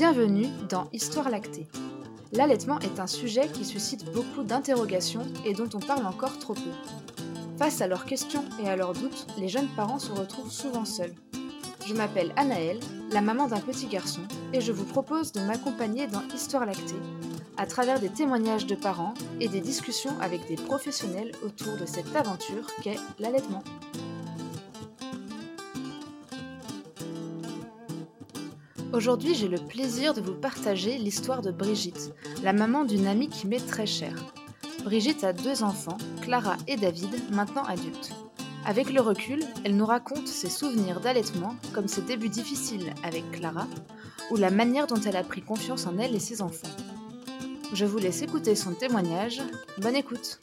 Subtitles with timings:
[0.00, 1.68] Bienvenue dans Histoire lactée.
[2.32, 6.70] L'allaitement est un sujet qui suscite beaucoup d'interrogations et dont on parle encore trop peu.
[7.58, 11.12] Face à leurs questions et à leurs doutes, les jeunes parents se retrouvent souvent seuls.
[11.86, 12.80] Je m'appelle Anaëlle,
[13.12, 14.22] la maman d'un petit garçon,
[14.54, 16.94] et je vous propose de m'accompagner dans Histoire lactée,
[17.58, 22.16] à travers des témoignages de parents et des discussions avec des professionnels autour de cette
[22.16, 23.62] aventure qu'est l'allaitement.
[29.00, 33.46] Aujourd'hui, j'ai le plaisir de vous partager l'histoire de Brigitte, la maman d'une amie qui
[33.46, 34.34] m'est très chère.
[34.84, 38.12] Brigitte a deux enfants, Clara et David, maintenant adultes.
[38.66, 43.66] Avec le recul, elle nous raconte ses souvenirs d'allaitement, comme ses débuts difficiles avec Clara,
[44.30, 46.68] ou la manière dont elle a pris confiance en elle et ses enfants.
[47.72, 49.40] Je vous laisse écouter son témoignage.
[49.78, 50.40] Bonne écoute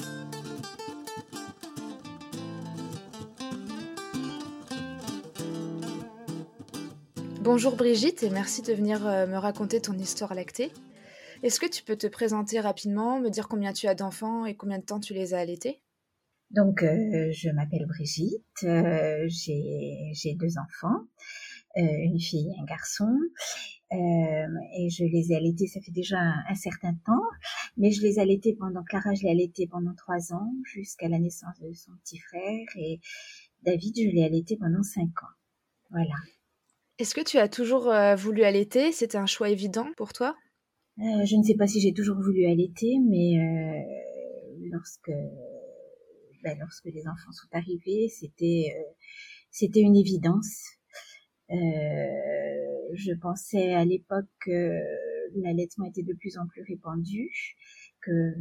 [7.48, 10.70] Bonjour Brigitte et merci de venir euh, me raconter ton histoire lactée.
[11.44, 14.80] Est-ce que tu peux te présenter rapidement, me dire combien tu as d'enfants et combien
[14.80, 15.80] de temps tu les as allaités?
[16.52, 21.06] Donc, euh, je m'appelle Brigitte, euh, j'ai deux enfants,
[21.78, 23.18] une fille et un garçon,
[23.92, 27.24] et je les ai allaités, ça fait déjà un, certain temps,
[27.78, 31.18] mais je les ai allaités pendant, Clara, je l'ai allaité pendant trois ans, jusqu'à la
[31.18, 33.00] naissance de son petit frère, et
[33.64, 35.34] David, je l'ai allaité pendant cinq ans.
[35.92, 36.16] Voilà.
[37.00, 38.92] Est-ce que tu as toujours euh, voulu allaiter?
[38.92, 40.36] C'était un choix évident pour toi?
[41.00, 45.12] Euh, Je ne sais pas si j'ai toujours voulu allaiter, mais euh, lorsque,
[46.44, 48.76] ben, lorsque les enfants sont arrivés, c'était
[49.52, 50.64] c'était une évidence.
[51.50, 54.80] je pensais à l'époque que
[55.36, 57.30] l'allaitement était de plus en plus répandu,
[58.02, 58.34] que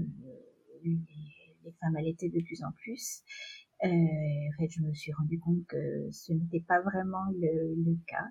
[0.83, 0.99] les,
[1.81, 3.23] femmes allaitaient de plus en plus.
[3.87, 8.27] Euh, je me suis rendu compte que ce n'était pas vraiment le, le cas.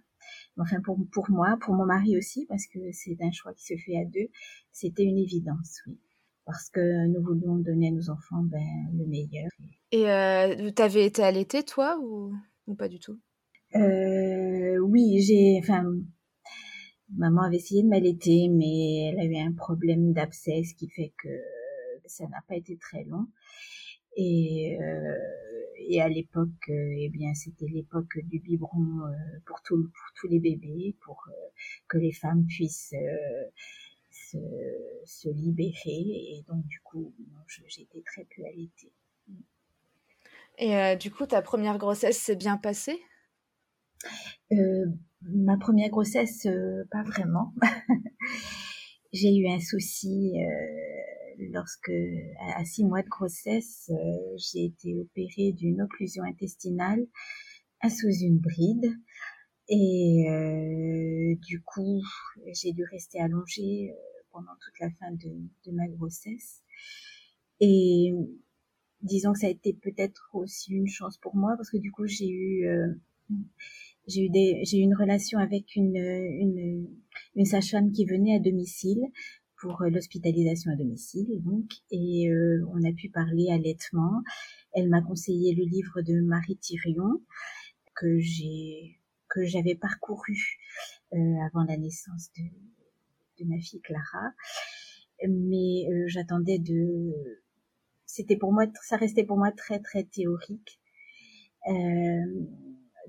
[0.57, 3.75] Enfin, pour, pour moi, pour mon mari aussi, parce que c'est un choix qui se
[3.78, 4.28] fait à deux,
[4.72, 6.00] c'était une évidence, oui.
[6.46, 8.62] Parce que nous voulions donner à nos enfants ben,
[8.94, 9.50] le meilleur.
[9.91, 12.34] Et euh, tu avais été allaitée, toi, ou,
[12.68, 13.19] ou pas du tout?
[13.75, 15.58] Euh, Oui, j'ai.
[15.59, 15.84] Enfin,
[17.09, 21.13] maman avait essayé de m'allaiter, mais elle a eu un problème d'abcès, ce qui fait
[21.18, 21.29] que
[22.06, 23.25] ça n'a pas été très long.
[24.16, 25.16] Et, euh,
[25.78, 29.12] et à l'époque, euh, eh bien, c'était l'époque du biberon euh,
[29.46, 31.28] pour, tout, pour tous les bébés, pour
[31.88, 32.94] que les femmes puissent
[34.12, 34.38] se,
[35.06, 35.75] se, libérer.
[35.85, 37.14] Et donc, du coup,
[37.68, 38.94] j'étais très peu allaitée.
[40.58, 43.00] Et du coup, ta première grossesse s'est bien passée?
[44.53, 44.85] Euh,
[45.22, 46.47] Ma première grossesse,
[46.91, 47.53] pas vraiment.
[49.12, 50.35] J'ai eu un souci
[51.40, 51.91] lorsque,
[52.56, 57.06] à, six mois de grossesse, euh, j'ai été opérée d'une occlusion intestinale
[57.90, 58.94] sous une bride.
[59.68, 62.01] Et euh, du coup,
[62.53, 63.96] j'ai dû rester allongée euh,
[64.31, 66.62] pendant toute la fin de, ma grossesse.
[67.59, 68.12] Et
[69.02, 72.06] disons que ça a été peut-être aussi une chance pour moi parce que du coup,
[72.06, 72.67] j'ai eu
[74.07, 74.29] j'ai eu
[74.63, 76.88] j'ai eu une relation avec une une,
[77.35, 79.02] une sage-femme qui venait à domicile
[79.57, 84.21] pour euh, l'hospitalisation à domicile donc et euh, on a pu parler allaitement.
[84.73, 87.21] Elle m'a conseillé le livre de Marie Thirion
[87.95, 88.99] que j'ai
[89.29, 90.59] que j'avais parcouru
[91.13, 91.17] euh,
[91.47, 92.43] avant la naissance de,
[93.43, 94.31] de ma fille Clara,
[95.27, 97.13] mais j'attendais de
[98.05, 100.79] c'était pour moi ça restait pour moi très très théorique.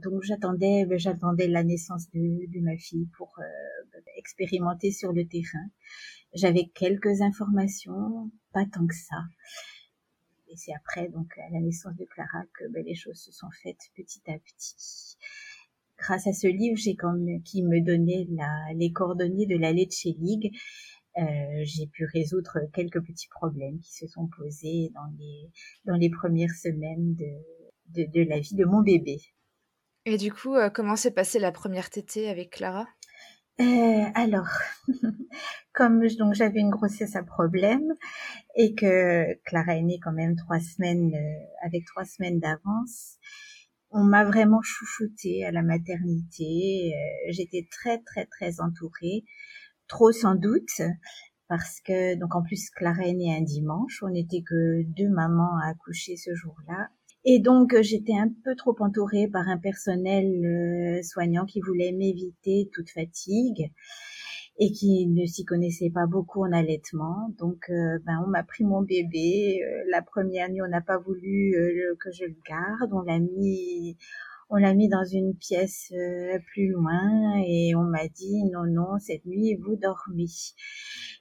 [0.02, 2.20] Donc j'attendais j'attendais la naissance de,
[2.52, 3.38] de ma fille pour
[4.16, 5.68] expérimenter sur le terrain.
[6.34, 9.22] J'avais quelques informations, pas tant que ça.
[10.48, 13.48] Et c'est après, donc, à la naissance de Clara, que ben, les choses se sont
[13.62, 15.16] faites petit à petit.
[15.98, 20.12] Grâce à ce livre, j'ai comme qui me donnait la, les coordonnées de la chez
[20.18, 20.54] League,
[21.18, 21.22] euh,
[21.64, 25.50] j'ai pu résoudre quelques petits problèmes qui se sont posés dans les
[25.87, 29.19] dans les premières semaines de, de, de la vie de mon bébé.
[30.08, 32.87] Et du coup, euh, comment s'est passée la première tétée avec Clara?
[33.58, 34.49] Euh, alors,
[35.73, 37.93] comme donc j'avais une grossesse à problème
[38.55, 43.17] et que Clara est née quand même trois semaines euh, avec trois semaines d'avance,
[43.91, 46.93] on m'a vraiment chouchoutée à la maternité.
[46.94, 49.25] Euh, j'étais très très très entourée,
[49.88, 50.82] trop sans doute
[51.49, 55.59] parce que donc en plus Clara est née un dimanche, on n'était que deux mamans
[55.64, 56.91] à accoucher ce jour-là
[57.28, 61.90] et donc, euh, j'étais un peu trop entourée par un personnel euh, soignant qui voulait
[61.90, 63.73] m'éviter toute fatigue
[64.61, 67.34] et qui ne s'y connaissait pas beaucoup en allaitement.
[67.37, 69.58] Donc, euh, ben, on m'a pris mon bébé.
[69.90, 71.52] la première nuit, on n'a pas voulu
[72.00, 72.93] que je le garde.
[72.93, 73.96] On l'a mis
[74.49, 75.93] on l'a mis dans une pièce
[76.52, 80.26] plus loin et on m'a dit non non cette nuit vous dormez.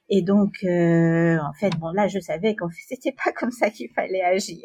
[0.08, 3.70] Et donc euh, en fait bon là je savais qu'en fait c'était pas comme ça
[3.70, 4.62] qu'il fallait agir.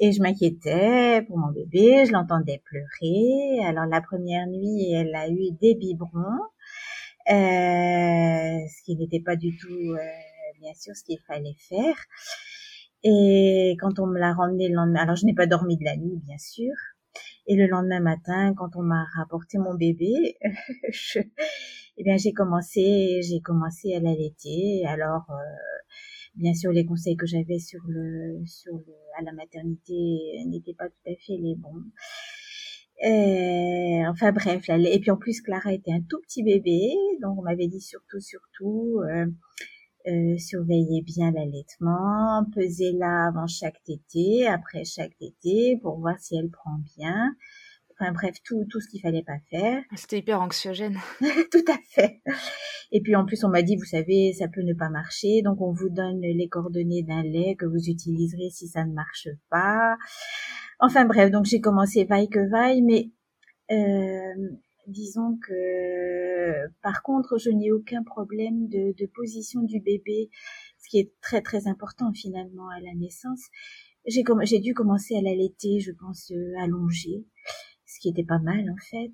[0.00, 3.64] Et je m'inquiétais pour mon bébé, je l'entendais pleurer.
[3.64, 6.38] Alors la première nuit, elle a eu des biberons,
[7.30, 9.98] euh, ce qui n'était pas du tout, euh,
[10.60, 11.96] bien sûr, ce qu'il fallait faire.
[13.02, 15.96] Et quand on me l'a ramené le lendemain, alors je n'ai pas dormi de la
[15.96, 16.72] nuit, bien sûr.
[17.48, 20.36] Et le lendemain matin, quand on m'a rapporté mon bébé,
[20.92, 21.20] je,
[21.96, 24.84] eh bien j'ai commencé, j'ai commencé à l'allaiter.
[24.86, 25.34] Alors euh,
[26.38, 30.88] bien sûr, les conseils que j'avais sur le, sur le, à la maternité n'étaient pas
[30.88, 31.84] tout à fait les bons.
[34.10, 36.90] Enfin bref, et puis en plus Clara était un tout petit bébé,
[37.22, 39.26] donc on m'avait dit surtout, surtout, euh,
[40.08, 46.50] euh, surveillez bien l'allaitement, pesez-la avant chaque tété, après chaque tété, pour voir si elle
[46.50, 47.34] prend bien.
[48.00, 49.82] Enfin bref, tout, tout ce qu'il fallait pas faire.
[49.96, 50.98] C'était hyper anxiogène.
[51.50, 52.20] tout à fait.
[52.92, 55.60] Et puis en plus, on m'a dit, vous savez, ça peut ne pas marcher, donc
[55.60, 59.96] on vous donne les coordonnées d'un lait que vous utiliserez si ça ne marche pas.
[60.78, 63.10] Enfin bref, donc j'ai commencé vaille que vaille, mais
[63.72, 64.48] euh,
[64.86, 70.30] disons que par contre, je n'ai aucun problème de, de position du bébé,
[70.78, 73.42] ce qui est très très important finalement à la naissance.
[74.06, 77.26] J'ai j'ai dû commencer à l'allaiter, je pense, euh, allongée
[77.98, 79.10] ce qui était pas mal en fait.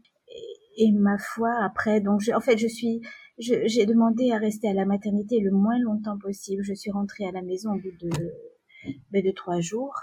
[0.77, 3.01] Et, ma foi, après, donc en fait, je suis,
[3.39, 6.63] j'ai demandé à rester à la maternité le moins longtemps possible.
[6.65, 8.11] Je suis rentrée à la maison au bout de,
[9.11, 9.95] ben, de trois jours.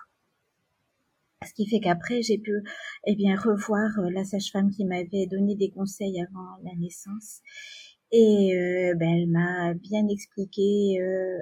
[1.46, 2.52] Ce qui fait qu'après, j'ai pu,
[3.06, 7.42] eh bien, revoir euh, la sage-femme qui m'avait donné des conseils avant la naissance.
[8.12, 11.38] Et euh, ben, elle m'a bien expliqué euh,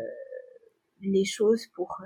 [1.01, 2.01] les choses pour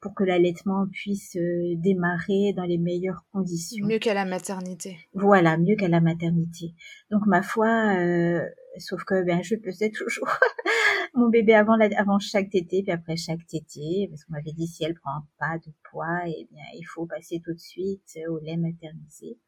[0.00, 3.86] pour que l'allaitement puisse euh, démarrer dans les meilleures conditions.
[3.86, 4.96] Mieux qu'à la maternité.
[5.12, 6.74] Voilà, mieux qu'à la maternité.
[7.10, 8.40] Donc ma foi, euh,
[8.78, 10.28] sauf que ben je pesais toujours
[11.14, 14.68] mon bébé avant la, avant chaque tété puis après chaque tété parce qu'on m'avait dit
[14.68, 18.38] si elle prend pas de poids, eh bien il faut passer tout de suite au
[18.38, 19.38] lait maternisé.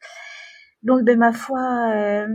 [0.82, 1.92] Donc ben ma foi.
[1.94, 2.28] Euh,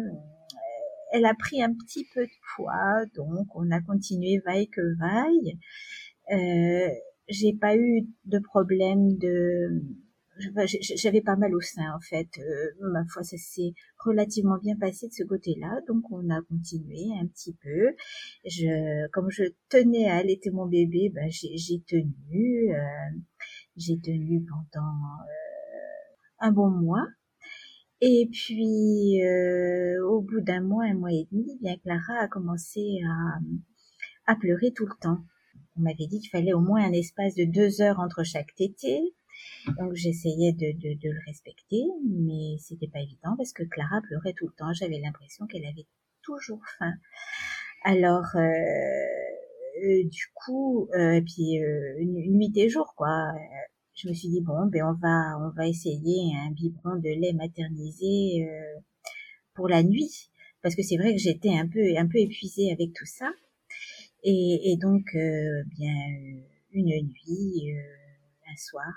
[1.11, 5.57] elle a pris un petit peu de poids, donc on a continué vaille que vaille.
[6.31, 6.89] Euh,
[7.27, 9.81] j'ai pas eu de problème de
[10.81, 12.27] j'avais pas mal au sein en fait.
[12.39, 15.79] Euh, ma foi ça s'est relativement bien passé de ce côté-là.
[15.87, 17.95] Donc on a continué un petit peu.
[18.45, 23.19] Je comme je tenais à allaiter mon bébé ben j'ai tenu euh,
[23.77, 27.07] j'ai tenu pendant euh, un bon mois.
[28.01, 29.21] Et puis
[30.03, 34.73] au bout d'un mois un mois et demi bien Clara a commencé à à pleurer
[34.75, 35.23] tout le temps
[35.77, 39.13] on m'avait dit qu'il fallait au moins un espace de deux heures entre chaque tété.
[39.77, 44.53] Donc j'essayais de, le respecter, mais c'était pas évident parce que Clara pleurait tout le
[44.53, 44.71] temps.
[44.73, 45.87] J'avais l'impression qu'elle avait
[46.21, 46.93] toujours faim.
[47.83, 48.39] Alors euh,
[49.83, 53.33] euh du coup, euh, puis euh, nuit et jour quoi.
[53.95, 57.33] Je me suis dit bon, ben on va on va essayer un biberon de lait
[57.33, 58.47] maternisé
[59.53, 60.29] pour la nuit
[60.61, 63.31] parce que c'est vrai que j'étais un peu un peu épuisée avec tout ça.
[64.25, 65.93] Et, et donc, euh, bien,
[66.73, 68.91] une nuit, euh, un soir,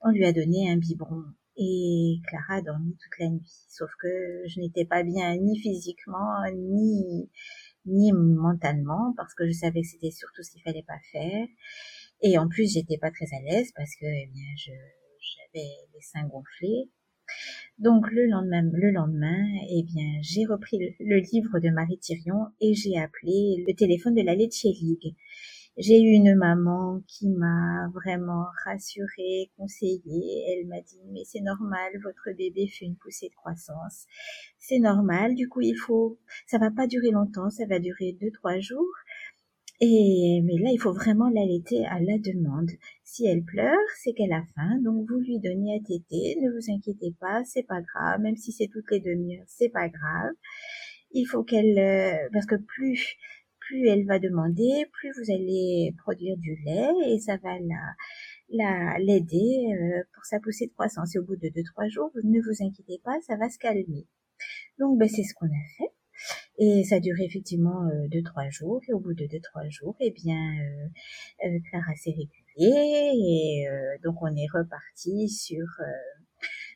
[0.00, 1.24] on lui a donné un biberon
[1.56, 3.52] et Clara a dormi toute la nuit.
[3.68, 4.08] Sauf que
[4.46, 7.28] je n'étais pas bien ni physiquement ni
[7.86, 11.46] ni mentalement parce que je savais que c'était surtout ce qu'il fallait pas faire.
[12.22, 14.72] Et en plus, j'étais pas très à l'aise parce que eh bien je
[15.20, 16.88] j'avais les seins gonflés.
[17.78, 22.74] Donc le lendemain, le lendemain, eh bien, j'ai repris le, livre de Marie Thirion et
[22.74, 25.14] j'ai appelé le téléphone de la Lecce League.
[25.78, 30.44] J'ai eu une maman qui m'a vraiment rassurée, conseillée.
[30.50, 34.04] Elle m'a dit mais c'est normal, votre bébé fait une poussée de croissance.
[34.58, 35.34] C'est normal.
[35.34, 38.94] Du coup, il faut, ça va pas durer longtemps, ça va durer deux trois jours.
[39.80, 42.70] Et mais là, il faut vraiment l'allaiter à la demande.
[43.12, 46.36] Si elle pleure, c'est qu'elle a faim, donc vous lui donnez à téter.
[46.40, 48.20] Ne vous inquiétez pas, c'est pas grave.
[48.20, 50.30] Même si c'est toutes les demi-heures, c'est pas grave.
[51.10, 53.16] Il faut qu'elle, euh, parce que plus
[53.58, 57.94] plus elle va demander, plus vous allez produire du lait et ça va la
[58.50, 61.16] la l'aider euh, pour sa poussée de croissance.
[61.16, 64.06] Et au bout de deux trois jours, ne vous inquiétez pas, ça va se calmer.
[64.78, 65.92] Donc ben, c'est ce qu'on a fait.
[66.62, 68.82] Et ça duré effectivement euh, deux trois jours.
[68.86, 73.66] Et au bout de deux trois jours, eh bien, euh, euh Clara s'est régulier et
[73.66, 75.64] euh, donc on est reparti sur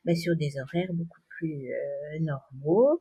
[0.06, 1.68] ben, sur des horaires beaucoup plus
[2.20, 3.00] normaux.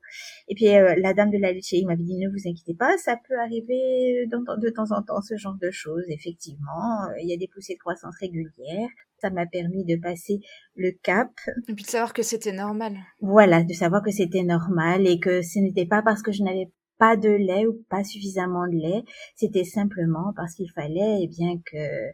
[0.50, 3.40] Et puis la dame de la laiterie m'avait dit ne vous inquiétez pas, ça peut
[3.40, 6.04] arriver de temps en temps ce genre de choses.
[6.10, 8.90] Effectivement, il y a des poussées de croissance régulières.
[9.24, 10.42] Ça m'a permis de passer
[10.76, 11.30] le cap.
[11.70, 12.98] Et puis de savoir que c'était normal.
[13.22, 16.70] Voilà, de savoir que c'était normal et que ce n'était pas parce que je n'avais
[16.98, 19.04] pas de lait ou pas suffisamment de lait,
[19.36, 22.12] c'était simplement parce qu'il fallait eh bien que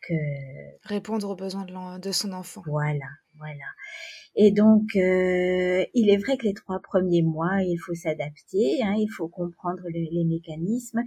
[0.00, 0.14] que
[0.88, 1.66] répondre aux besoins
[1.98, 2.62] de, son enfant.
[2.66, 3.66] Voilà, voilà.
[4.40, 8.94] Et donc, euh, il est vrai que les trois premiers mois, il faut s'adapter, hein,
[8.96, 11.02] il faut comprendre les mécanismes,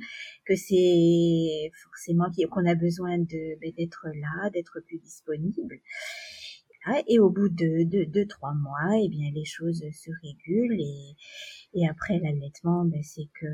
[0.45, 5.79] que c'est forcément qu'on a besoin de ben, d'être là, d'être plus disponible.
[7.07, 11.15] Et au bout de deux, trois mois, eh bien, les choses se régulent et,
[11.73, 13.47] et après l'allaitement, ben, c'est que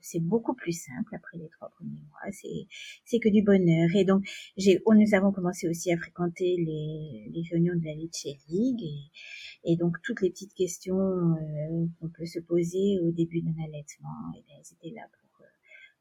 [0.00, 2.32] c'est beaucoup plus simple après les trois premiers mois.
[2.32, 2.66] C'est
[3.04, 3.88] c'est que du bonheur.
[3.94, 4.24] Et donc,
[4.56, 9.72] j'ai, nous avons commencé aussi à fréquenter les, les réunions de la Litchi League et,
[9.72, 14.32] et donc toutes les petites questions euh, qu'on peut se poser au début d'un allaitement,
[14.36, 15.24] eh bien, c'était là pour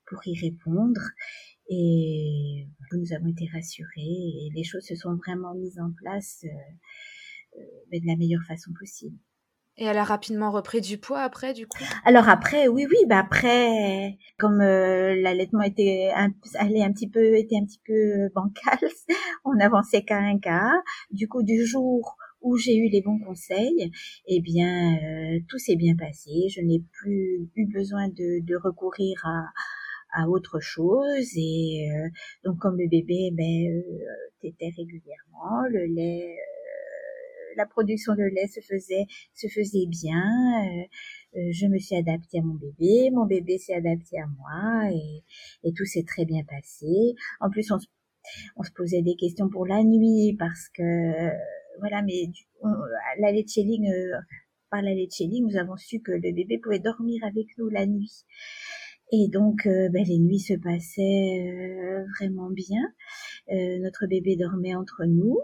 [0.05, 0.99] pour y répondre.
[1.69, 2.67] Et
[2.97, 7.99] nous avons été rassurés et les choses se sont vraiment mises en place euh, euh,
[7.99, 9.17] de la meilleure façon possible.
[9.77, 11.83] Et elle a rapidement repris du poids après, du coup?
[12.05, 16.29] Alors après, oui, oui, bah après, comme euh, l'allaitement était un,
[16.59, 18.77] allait un petit peu, était un petit peu bancal,
[19.45, 20.71] on avançait qu'à un cas.
[21.09, 23.91] Du coup, du jour où j'ai eu les bons conseils,
[24.27, 24.95] eh bien,
[25.49, 26.29] tout s'est bien passé.
[26.49, 29.45] Je n'ai plus eu besoin de, de recourir à,
[30.13, 32.09] à autre chose et euh,
[32.45, 34.05] donc comme le bébé ben euh,
[34.41, 40.23] tétait régulièrement le lait euh, la production de lait se faisait se faisait bien
[41.33, 45.23] je me suis adaptée à mon bébé mon bébé s'est adapté à moi et,
[45.67, 47.15] et tout s'est très bien passé.
[47.39, 47.77] En plus on,
[48.57, 51.29] on se posait des questions pour la nuit parce que
[51.79, 52.29] voilà mais
[53.19, 53.87] la letchelling
[54.69, 58.25] par la letchelling nous avons su que le bébé pouvait dormir avec nous la nuit
[59.15, 62.81] et donc, euh, ben, les nuits se passaient euh, vraiment bien.
[63.51, 65.37] Euh, notre bébé dormait entre nous.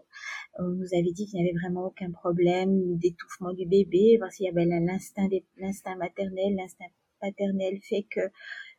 [0.57, 4.47] On nous avait dit qu'il n'y avait vraiment aucun problème d'étouffement du bébé, parce qu'il
[4.47, 5.29] y avait l'instinct,
[5.97, 6.85] maternel, l'instinct
[7.21, 8.21] paternel fait que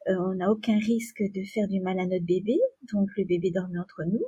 [0.08, 2.58] on n'a aucun risque de faire du mal à notre bébé.
[2.92, 4.24] Donc, le bébé dormait entre nous.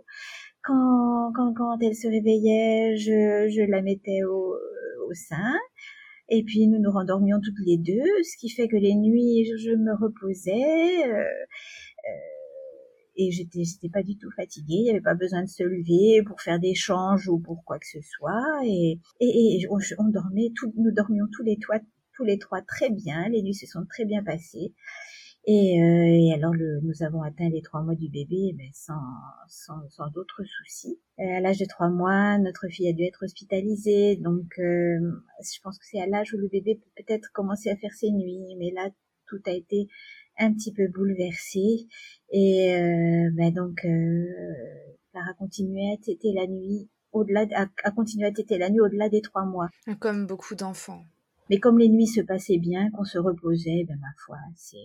[0.62, 4.54] Quand, elle se réveillait, je, la mettais au
[5.14, 5.54] sein.
[6.34, 9.72] Et puis nous nous rendormions toutes les deux, ce qui fait que les nuits, je,
[9.72, 11.06] me reposais.
[11.06, 12.32] Euh, euh,
[13.16, 16.22] et j'étais j'étais pas du tout fatiguée, il n'y avait pas besoin de se lever
[16.26, 18.62] pour faire des changes ou pour quoi que ce soit.
[18.64, 21.80] Et et, on, dormait tout, nous dormions tous les trois
[22.16, 24.72] tous les trois très bien, les nuits se sont très bien passées
[25.44, 29.02] et, euh, et alors, le, nous avons atteint les trois mois du bébé mais sans,
[29.48, 31.00] sans, sans d'autres soucis.
[31.18, 34.16] Euh, à l'âge de trois mois, notre fille a dû être hospitalisée.
[34.16, 34.98] Donc, euh,
[35.40, 38.10] je pense que c'est à l'âge où le bébé peut peut-être commencer à faire ses
[38.10, 38.56] nuits.
[38.58, 38.88] Mais là,
[39.26, 39.88] tout a été
[40.38, 41.86] un petit peu bouleversé.
[42.30, 44.26] Et euh, ben donc, euh,
[45.10, 49.08] Clara continuait à téter la nuit au-delà, à, à continuer à téter la nuit au-delà
[49.08, 49.68] des trois mois.
[50.00, 51.04] Comme beaucoup d'enfants.
[51.50, 54.78] Mais comme les nuits se passaient bien, qu'on se reposait, ben ma foi, c'est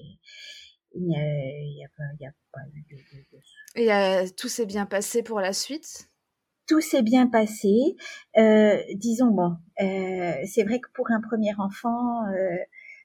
[0.95, 5.23] il n'y a, pas, y a pas eu de, Et euh, tout s'est bien passé
[5.23, 6.09] pour la suite?
[6.67, 7.95] Tout s'est bien passé.
[8.37, 12.57] Euh, disons, bon, euh, c'est vrai que pour un premier enfant, euh,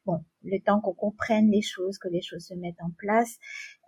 [0.07, 3.39] bon, le temps qu'on comprenne les choses, que les choses se mettent en place,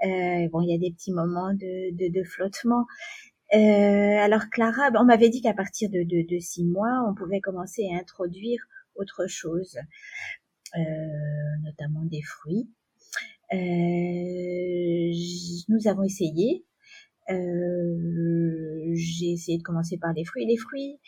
[0.05, 2.87] euh, bon, il y a des petits moments de, de, de flottement.
[3.53, 7.89] alors Clara, on m'avait dit qu'à partir de, de, de six mois, on pouvait commencer
[7.93, 8.65] à introduire
[8.97, 9.77] autre chose,
[10.77, 10.81] euh,
[11.63, 12.69] notamment des fruits.
[13.53, 15.13] Euh,
[15.69, 16.65] nous avons essayé.
[17.31, 20.47] Euh, j'ai essayé de commencer par les fruits.
[20.47, 20.99] Les fruits,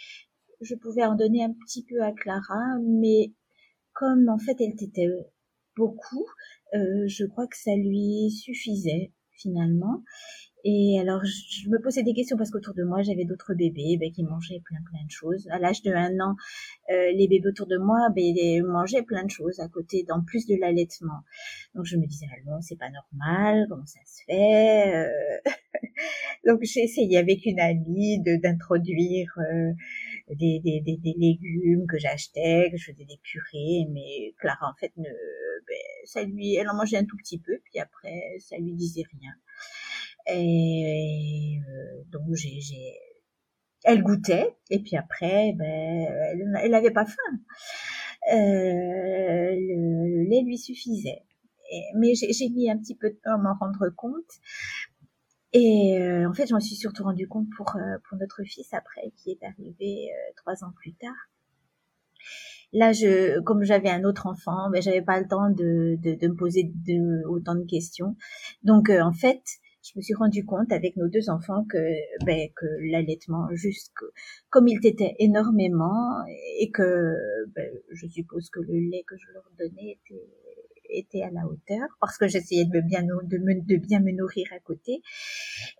[0.61, 3.33] je pouvais en donner un petit peu à Clara, mais
[3.93, 5.09] comme en fait elle était
[5.77, 6.27] beaucoup,
[6.73, 10.03] je crois que ça lui suffisait finalement.
[10.65, 14.11] Et alors, je me posais des questions parce qu'autour de moi, j'avais d'autres bébés ben,
[14.11, 15.47] qui mangeaient plein plein de choses.
[15.51, 16.35] À l'âge de un an,
[16.91, 20.23] euh, les bébés autour de moi ben, ils mangeaient plein de choses à côté, en
[20.23, 21.21] plus de l'allaitement.
[21.75, 25.41] Donc, je me disais, ah non, c'est pas normal, comment ça se fait euh?
[26.47, 29.73] Donc, j'ai essayé avec une amie d'introduire euh,
[30.31, 34.75] des, des, des, des, légumes que j'achetais, que je faisais des purées, mais Clara, en
[34.81, 38.57] fait, ne, ben, ça lui, elle en mangeait un tout petit peu, puis après, ça
[38.57, 39.33] lui disait rien.
[40.29, 42.61] Et euh, donc j'ai,
[43.85, 46.09] elle goûtait et puis après, ben,
[46.63, 47.39] elle n'avait pas faim.
[48.33, 48.37] Euh,
[49.55, 51.23] le, lait lui suffisait.
[51.95, 54.41] mais j'ai, mis un petit peu de temps à m'en rendre compte.
[55.53, 57.77] Et euh, en fait, j'en suis surtout rendu compte pour
[58.09, 61.15] pour notre fils après, qui est arrivé trois ans plus tard.
[62.73, 66.29] là, je, comme j'avais un autre enfant, ben, j'avais pas le temps de, de, de
[66.29, 68.17] me poser de, autant de questions.
[68.63, 69.43] Donc, euh, en fait,
[69.87, 71.79] je me suis rendu compte avec nos deux enfants que,
[72.25, 73.93] ben, que l'allaitement, juste
[74.51, 76.25] comme il t'était énormément
[76.59, 77.15] et que
[77.55, 80.29] ben, je suppose que le lait que je leur donnais était,
[80.91, 84.47] était à la hauteur parce que j'essayais de bien, de, me, de bien me nourrir
[84.55, 85.03] à côté,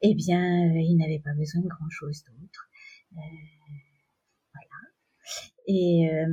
[0.03, 2.69] eh bien, ils n'avaient pas besoin de grand chose d'autre.
[3.13, 3.19] Euh,
[4.55, 4.79] voilà.
[5.67, 6.27] Et euh,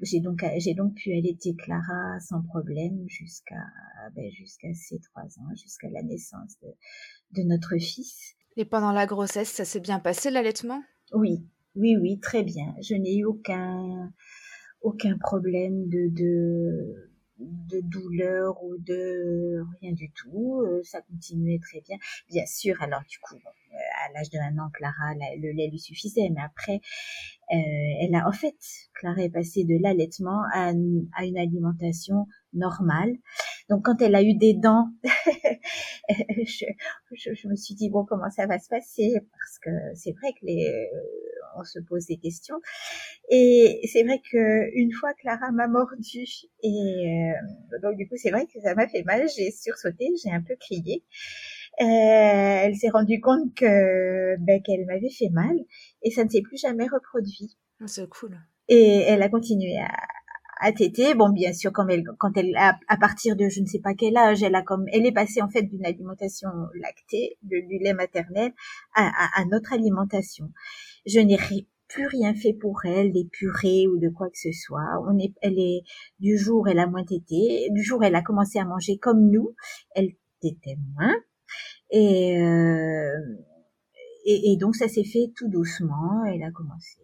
[0.00, 3.62] j'ai donc j'ai donc pu allaiter Clara sans problème jusqu'à
[4.14, 6.68] ben, jusqu'à ses trois ans, jusqu'à la naissance de,
[7.42, 8.34] de notre fils.
[8.56, 10.82] Et pendant la grossesse, ça s'est bien passé l'allaitement?
[11.12, 12.74] Oui, oui, oui, très bien.
[12.82, 14.12] Je n'ai eu aucun
[14.80, 20.62] aucun problème de, de de douleur ou de rien du tout.
[20.62, 21.96] Euh, ça continuait très bien.
[22.28, 25.78] Bien sûr, alors du coup, euh, à l'âge de un an, Clara, le lait lui
[25.78, 26.80] suffisait, mais après,
[27.52, 27.56] euh,
[28.00, 28.56] elle a en fait,
[28.94, 33.12] Clara est passée de l'allaitement à, une alimentation normale.
[33.68, 34.88] Donc quand elle a eu des dents,
[36.08, 39.12] je, me suis dit bon comment ça va se passer?
[39.30, 40.88] Parce que c'est vrai que les
[41.56, 42.60] on se pose des questions.
[43.30, 46.24] Et c'est vrai que une fois Clara m'a mordu
[46.62, 49.26] et euh, donc du coup c'est vrai que ça m'a fait mal.
[49.36, 51.04] J'ai sursauté, j'ai un peu crié.
[51.80, 55.56] Euh, elle s'est rendue compte que ben, qu'elle m'avait fait mal
[56.02, 57.56] et ça ne s'est plus jamais reproduit.
[57.80, 58.38] Ah, c'est cool.
[58.68, 59.90] Et elle a continué à,
[60.60, 61.14] à téter.
[61.14, 63.94] Bon, bien sûr, quand elle, quand elle, à, à, partir de je ne sais pas
[63.94, 66.50] quel âge, elle a comme, elle est passée en fait d'une alimentation
[66.80, 68.52] lactée, de, du lait maternel,
[68.94, 70.50] à, à, à notre alimentation.
[71.06, 71.38] Je n'ai
[71.88, 75.02] plus rien fait pour elle, des purées ou de quoi que ce soit.
[75.08, 75.82] On est, elle est,
[76.20, 77.68] du jour, elle a moins tété.
[77.70, 79.54] Du jour, elle a commencé à manger comme nous.
[79.94, 81.14] Elle tétait moins.
[81.92, 83.18] Et, euh,
[84.24, 86.24] et, et, donc ça s'est fait tout doucement.
[86.24, 87.00] Elle a commencé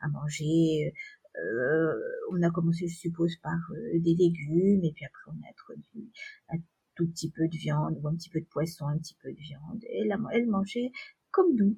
[0.00, 0.92] à, manger
[1.38, 1.92] euh,
[2.32, 6.10] on a commencé, je suppose, par euh, des légumes, et puis après on a introduit
[6.48, 6.56] un
[6.94, 9.38] tout petit peu de viande, ou un petit peu de poisson, un petit peu de
[9.38, 9.84] viande.
[9.84, 10.92] Et elle, elle mangeait
[11.30, 11.76] comme nous.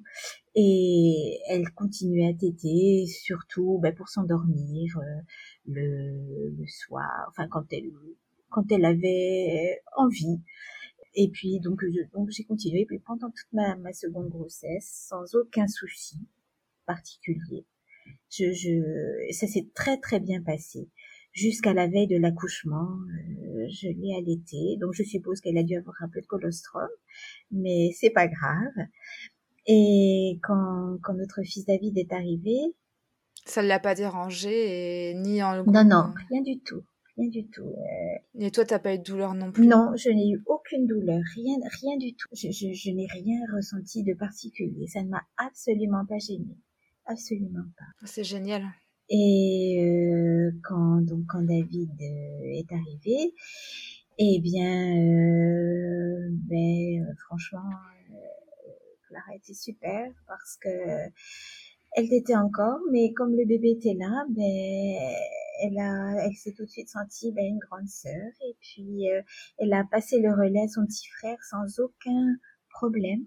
[0.55, 5.21] Et elle continuait à téter, surtout ben, pour s'endormir euh,
[5.65, 7.91] le, le, soir, enfin quand elle
[8.49, 10.41] quand elle avait envie.
[11.15, 11.81] Et puis donc
[12.13, 16.17] donc j'ai continué puis pendant toute ma, ma seconde grossesse sans aucun souci
[16.85, 17.65] particulier.
[18.31, 20.89] Je, je, ça s'est très très bien passé.
[21.31, 25.77] Jusqu'à la veille de l'accouchement, euh, je l'ai allaité, donc je suppose qu'elle a dû
[25.77, 26.89] avoir un peu de colostrum,
[27.51, 28.87] mais c'est pas grave.
[29.67, 32.57] Et quand, quand notre fils David est arrivé,
[33.45, 36.83] ça ne l'a pas dérangé et ni en non non rien du tout
[37.19, 37.61] rien du tout.
[37.61, 38.45] Euh...
[38.45, 41.19] Et toi, t'as pas eu de douleur non plus Non, je n'ai eu aucune douleur,
[41.35, 42.27] rien, rien du tout.
[42.33, 44.87] Je, je, je n'ai rien ressenti de particulier.
[44.87, 46.57] Ça ne m'a absolument pas gênée
[47.09, 48.05] absolument pas.
[48.07, 48.63] C'est génial.
[49.09, 53.33] Et euh, quand donc quand David euh, est arrivé,
[54.19, 57.69] eh bien, euh, ben franchement,
[59.07, 60.69] Clara était super parce que
[61.95, 65.15] elle était encore, mais comme le bébé était là, ben
[65.61, 69.05] elle a, elle s'est tout de suite sentie ben, une grande sœur et puis
[69.57, 72.35] elle a passé le relais à son petit frère sans aucun
[72.69, 73.25] problème.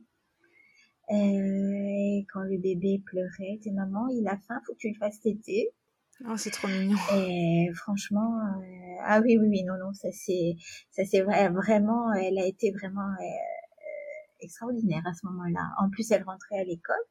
[1.11, 4.99] Euh, et quand le bébé pleurait, dit maman, il a faim, faut que tu le
[4.99, 5.69] fasses téter.
[6.27, 6.97] Oh, c'est trop mignon.
[7.15, 10.57] Et franchement, euh, ah oui, oui, oui, non, non, ça c'est,
[10.91, 15.73] ça c'est vrai, vraiment, elle a été vraiment euh, extraordinaire à ce moment-là.
[15.81, 17.05] En plus, elle rentrait à l'école.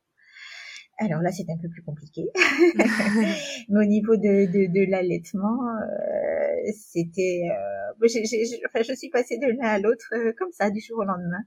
[1.02, 2.30] Alors là, c'est un peu plus compliqué.
[3.70, 7.50] Mais au niveau de, de, de l'allaitement, euh, c'était...
[7.50, 8.08] Euh,
[8.68, 11.42] enfin, je suis passée de l'un à l'autre euh, comme ça, du jour au lendemain.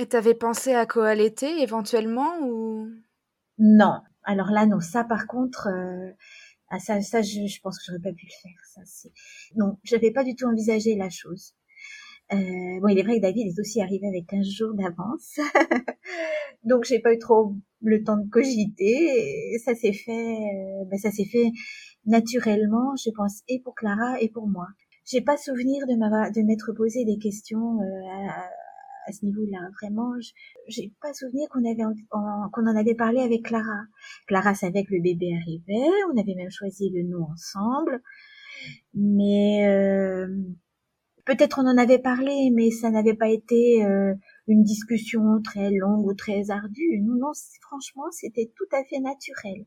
[0.00, 2.88] Et t'avais pensé à coallaiter éventuellement ou?
[3.58, 4.00] Non.
[4.24, 4.80] Alors là, non.
[4.80, 6.10] Ça, par contre, euh,
[6.68, 8.60] ah, ça, ça, je, je, pense que j'aurais pas pu le faire.
[8.74, 9.12] Ça, c'est
[9.54, 9.78] non.
[9.84, 11.54] J'avais pas du tout envisagé la chose.
[12.32, 15.38] Euh, bon, il est vrai que David est aussi arrivé avec 15 jours d'avance,
[16.64, 19.58] donc j'ai pas eu trop le temps de cogiter.
[19.64, 21.50] Ça s'est fait, euh, ben, ça s'est fait
[22.04, 24.66] naturellement, je pense, et pour Clara et pour moi.
[25.06, 28.28] J'ai pas souvenir de de m'être posé des questions euh,
[29.06, 29.70] à ce niveau-là.
[29.80, 30.12] Vraiment,
[30.68, 33.84] j'ai pas souvenir qu'on avait qu'on en avait parlé avec Clara.
[34.26, 38.02] Clara savait que le bébé arrivait, on avait même choisi le nom ensemble,
[38.94, 40.28] mais euh,
[41.28, 44.14] peut-être on en avait parlé, mais ça n'avait pas été euh,
[44.48, 47.00] une discussion très longue ou très ardue.
[47.02, 49.66] Non, non, franchement, c'était tout à fait naturel.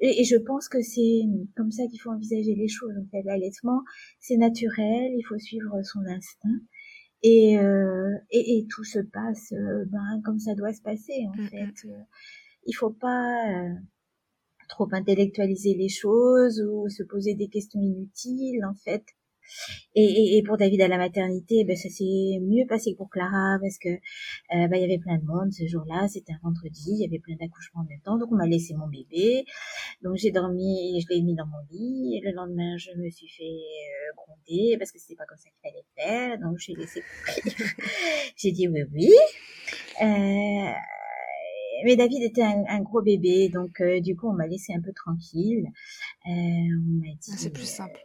[0.00, 1.22] Et, et je pense que c'est
[1.56, 2.92] comme ça qu'il faut envisager les choses.
[3.00, 3.82] En fait, l'allaitement,
[4.18, 6.60] c'est naturel, il faut suivre son instinct
[7.22, 11.42] et, euh, et, et, tout se passe euh, ben, comme ça doit se passer en
[11.42, 11.88] mmh, fait.
[11.88, 12.04] Mmh.
[12.66, 13.74] Il faut pas, euh,
[14.68, 19.04] trop intellectualiser les choses ou se poser des questions inutiles en fait.
[19.94, 23.58] Et, et, pour David à la maternité, ben, ça s'est mieux passé que pour Clara
[23.60, 26.08] parce que euh, ben, il y avait plein de monde ce jour-là.
[26.08, 28.74] C'était un vendredi, il y avait plein d'accouchements en même temps, donc on m'a laissé
[28.74, 29.44] mon bébé.
[30.02, 32.16] Donc j'ai dormi, je l'ai mis dans mon lit.
[32.16, 35.48] Et le lendemain, je me suis fait euh, gronder parce que c'était pas comme ça
[35.50, 36.38] qu'il fallait faire.
[36.38, 37.02] Donc j'ai laissé
[38.36, 39.10] j'ai dit oui, oui.
[40.02, 40.72] Euh,
[41.84, 44.80] mais David était un, un gros bébé, donc euh, du coup on m'a laissé un
[44.80, 45.66] peu tranquille.
[46.26, 47.30] Euh, on m'a dit.
[47.32, 48.00] Ah, c'est plus simple.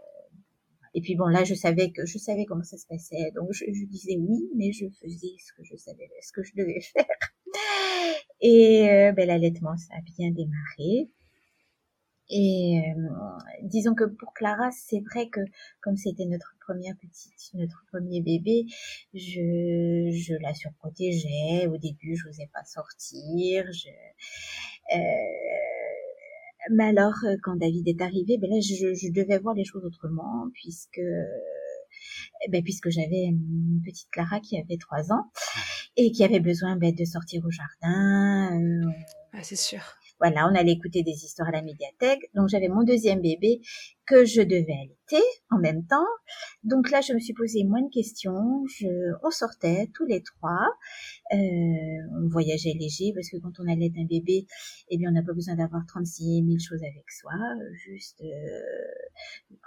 [0.93, 3.65] Et puis bon, là, je savais que je savais comment ça se passait, donc je,
[3.65, 7.05] je disais oui, mais je faisais ce que je savais, ce que je devais faire.
[8.41, 11.09] Et euh, ben, l'allaitement, ça a bien démarré.
[12.29, 15.41] Et euh, disons que pour Clara, c'est vrai que
[15.81, 18.65] comme c'était notre première petite, notre premier bébé,
[19.13, 21.67] je, je la surprotégeais.
[21.67, 23.65] Au début, je n'osais pas sortir.
[23.71, 23.89] Je,
[24.95, 24.97] euh,
[26.71, 29.85] mais alors, euh, quand David est arrivé, ben là, je, je devais voir les choses
[29.85, 31.01] autrement, puisque
[32.45, 35.31] eh ben, puisque j'avais une petite Clara qui avait trois ans
[35.95, 38.59] et qui avait besoin ben, de sortir au jardin.
[38.59, 38.91] Euh,
[39.33, 39.81] ah, c'est sûr.
[40.23, 42.29] Voilà, on allait écouter des histoires à la médiathèque.
[42.33, 43.59] Donc j'avais mon deuxième bébé
[44.05, 46.07] que je devais allaiter en même temps.
[46.63, 48.63] Donc là, je me suis posé moins de questions.
[48.67, 48.87] Je,
[49.21, 50.65] on sortait tous les trois.
[51.33, 54.47] Euh, on voyageait léger parce que quand on allait un bébé,
[54.87, 57.33] eh bien, on n'a pas besoin d'avoir 36 000 choses avec soi.
[57.73, 58.61] Juste euh,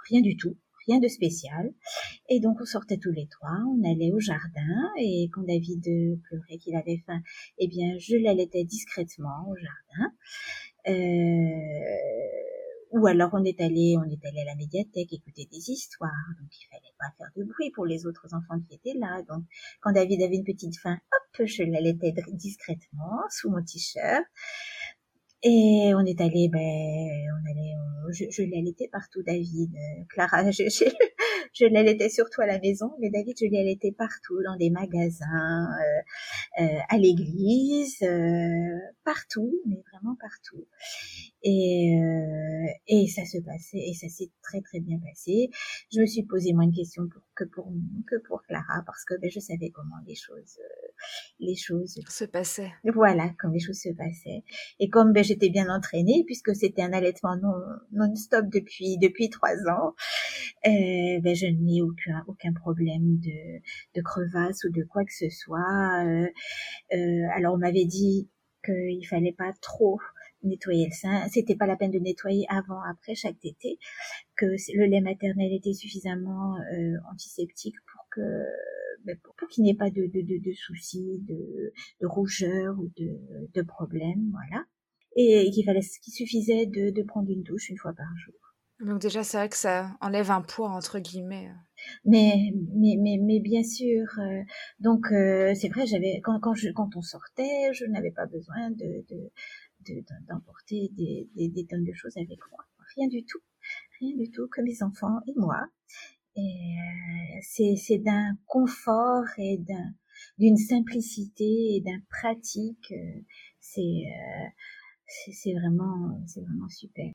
[0.09, 1.73] rien du tout rien de spécial.
[2.29, 5.83] Et donc on sortait tous les trois, on allait au jardin et quand David
[6.23, 7.21] pleurait qu'il avait faim,
[7.57, 10.13] eh bien je l'allaitais discrètement au jardin.
[10.87, 11.97] Euh,
[12.91, 16.49] ou alors on est allé, on est allé à la médiathèque écouter des histoires, donc
[16.57, 19.21] il fallait pas faire de bruit pour les autres enfants qui étaient là.
[19.27, 19.43] Donc
[19.81, 24.23] quand David avait une petite faim, hop, je l'allaitais discrètement sous mon t-shirt.
[25.49, 27.73] Et on est allé, ben, on allait,
[28.11, 29.71] je, je l'allaitais partout, David.
[29.73, 30.83] Euh, Clara, je, je,
[31.53, 35.69] je surtout à la maison, mais David, je l'allaitais partout, dans des magasins,
[36.59, 37.99] euh, euh, à l'église,
[39.05, 40.67] partout, mais vraiment partout.
[41.49, 45.49] Et, euh, et ça se passait, et ça s'est très très bien passé.
[45.93, 47.71] Je me suis posé moins de questions pour, que pour
[48.05, 50.87] que pour Clara, parce que ben, je savais comment les choses, euh,
[51.39, 52.73] les choses se passaient.
[52.83, 54.43] Voilà, comme les choses se passaient.
[54.81, 57.53] Et comme ben, j'étais bien entraînée, puisque c'était un allaitement non
[57.93, 59.93] non-stop depuis depuis trois ans,
[60.65, 63.61] euh, ben, je n'ai aucun aucun problème de
[63.95, 66.03] de crevasse ou de quoi que ce soit.
[66.05, 66.27] Euh,
[66.93, 68.29] euh, alors on m'avait dit
[68.65, 69.97] qu'il fallait pas trop
[70.43, 71.27] nettoyer le sein.
[71.29, 73.79] C'était pas la peine de nettoyer avant, après chaque tété,
[74.35, 78.21] que le lait maternel était suffisamment euh, antiseptique pour que
[79.05, 82.89] ben, pour, qu'il n'y ait pas de, de, de, de soucis, de, de rougeur ou
[82.97, 83.19] de,
[83.53, 84.65] de problèmes, voilà.
[85.15, 88.35] Et qu'il fallait, qu'il suffisait de, de prendre une douche une fois par jour.
[88.79, 91.49] Donc déjà, c'est vrai que ça enlève un poids entre guillemets.
[92.05, 94.05] Mais mais mais, mais bien sûr.
[94.19, 94.43] Euh,
[94.79, 98.69] donc euh, c'est vrai, j'avais quand quand je quand on sortait, je n'avais pas besoin
[98.71, 99.31] de, de
[100.27, 102.65] d'emporter des, des, des, tonnes de choses avec moi.
[102.95, 103.39] Rien du tout,
[103.99, 105.67] rien du tout que mes enfants et moi.
[106.37, 109.93] Et euh, c'est, d'un confort et d'un,
[110.37, 112.91] d'une simplicité et d'un pratique.
[112.91, 113.21] Euh,
[113.59, 114.47] c'est, euh,
[115.07, 117.11] c'est, vraiment, c'est vraiment super.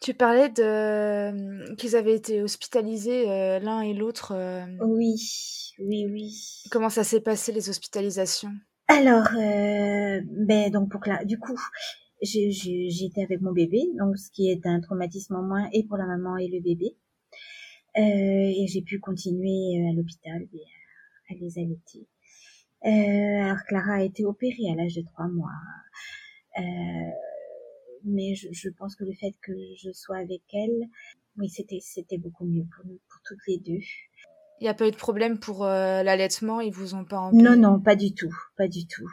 [0.00, 3.24] Tu parlais de qu'ils avaient été hospitalisés
[3.60, 4.34] l'un et l'autre.
[4.84, 5.14] Oui,
[5.78, 6.64] oui, oui.
[6.72, 8.52] Comment ça s'est passé les hospitalisations?
[8.92, 11.58] Alors, euh, ben donc pour que du coup,
[12.20, 16.06] j'étais avec mon bébé, donc ce qui est un traumatisme en moins et pour la
[16.06, 16.94] maman et le bébé.
[17.96, 20.46] Euh, et j'ai pu continuer euh, à l'hôpital
[21.30, 22.06] à, les allaiter.
[22.84, 25.50] Euh, alors Clara a été opérée à l'âge de trois mois.
[26.58, 27.10] Euh,
[28.04, 30.88] mais je, je, pense que le fait que je sois avec elle,
[31.38, 33.80] oui, c'était c'était beaucoup mieux pour nous, pour toutes les deux.
[34.62, 37.56] Il n'y a pas eu de problème pour euh, l'allaitement Ils vous ont pas Non,
[37.56, 39.08] non, pas du tout, pas du tout.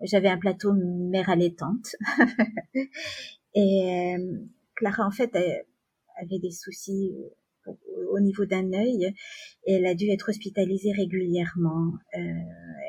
[0.00, 1.96] J'avais un plateau mère allaitante.
[3.54, 4.38] et euh,
[4.76, 7.16] Clara, en fait, avait des soucis
[8.12, 9.12] au niveau d'un œil
[9.66, 11.94] et elle a dû être hospitalisée régulièrement.
[12.16, 12.18] Euh,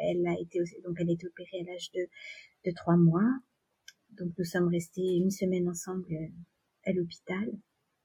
[0.03, 2.01] elle a été donc elle a été opérée à l'âge de
[2.67, 3.27] de trois mois.
[4.19, 6.13] Donc nous sommes restés une semaine ensemble
[6.85, 7.49] à l'hôpital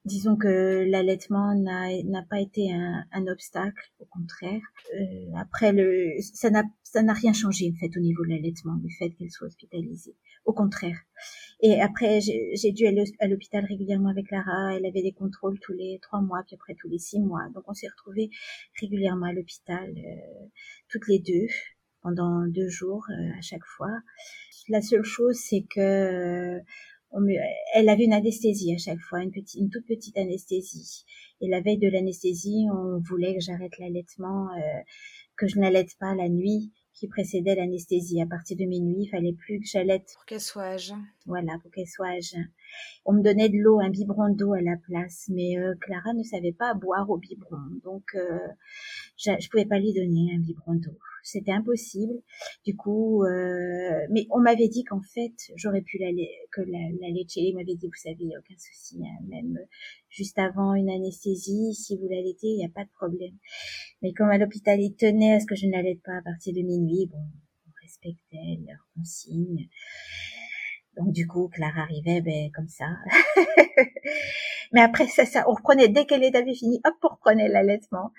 [0.05, 4.61] disons que l'allaitement n'a pas été un, un, obstacle, au contraire.
[4.95, 9.09] Euh, après, le, ça n'a rien changé en fait au niveau de l'allaitement, du fait
[9.11, 10.15] qu'elle soit hospitalisée.
[10.45, 10.97] Au contraire.
[11.61, 14.75] Et après, j'ai dû aller à l'hôpital régulièrement avec Lara.
[14.75, 17.47] Elle avait des contrôles tous les trois mois, puis après tous les six mois.
[17.53, 18.29] Donc on s'est retrouvés
[18.79, 20.45] régulièrement à l'hôpital, euh,
[20.87, 21.47] toutes les deux,
[22.01, 23.91] pendant deux jours euh, à chaque fois.
[24.69, 26.59] La seule chose, c'est que
[27.73, 31.05] elle avait une anesthésie à chaque fois, une, petite, une toute petite anesthésie.
[31.41, 34.81] Et la veille de l'anesthésie, on voulait que j'arrête l'allaitement, euh,
[35.37, 38.21] que je n'allaite pas la nuit qui précédait l'anesthésie.
[38.21, 40.11] À partir de minuit, il fallait plus que j'allaite.
[40.15, 41.03] Pour qu'elle soit à jeun.
[41.25, 42.47] Voilà, pour qu'elle soit à jeun.
[43.05, 46.23] On me donnait de l'eau, un biberon d'eau à la place, mais euh, Clara ne
[46.23, 48.39] savait pas boire au biberon, donc euh,
[49.17, 52.13] je, je pouvais pas lui donner un biberon d'eau c'était impossible.
[52.65, 56.07] Du coup, euh, mais on m'avait dit qu'en fait, j'aurais pu la,
[56.51, 59.57] que la, la m'avait dit, vous savez, il a aucun souci, hein, même
[60.09, 63.35] juste avant une anesthésie, si vous l'allaitez, il n'y a pas de problème.
[64.01, 66.53] Mais comme à l'hôpital, ils tenaient à ce que je ne l'allaite pas à partir
[66.53, 69.69] de minuit, bon, on respectait leurs consignes.
[70.99, 72.85] Donc du coup, Clara arrivait ben, comme ça.
[74.73, 78.11] Mais après, ça, ça, on reprenait, dès qu'elle avait fini, hop, on reprenait l'allaitement.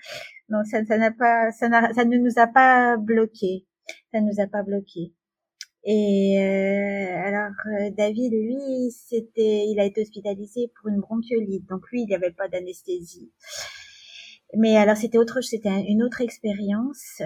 [0.49, 3.67] Donc ça, ça n'a pas, ça, ça ne nous a pas bloqué.
[4.13, 5.13] Ça nous a pas bloqué.
[5.85, 11.69] Et euh, alors euh, David, lui, c'était, il a été hospitalisé pour une bronchiolite.
[11.69, 13.31] Donc lui, il n'y avait pas d'anesthésie.
[14.57, 17.23] Mais alors c'était autre, c'était une autre expérience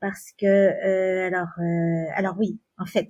[0.00, 3.08] parce que euh, alors, euh, alors oui, en fait,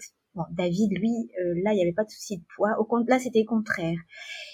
[0.51, 2.79] David, lui, euh, là, il n'y avait pas de souci de poids.
[2.79, 3.99] Au compte, là, c'était contraire.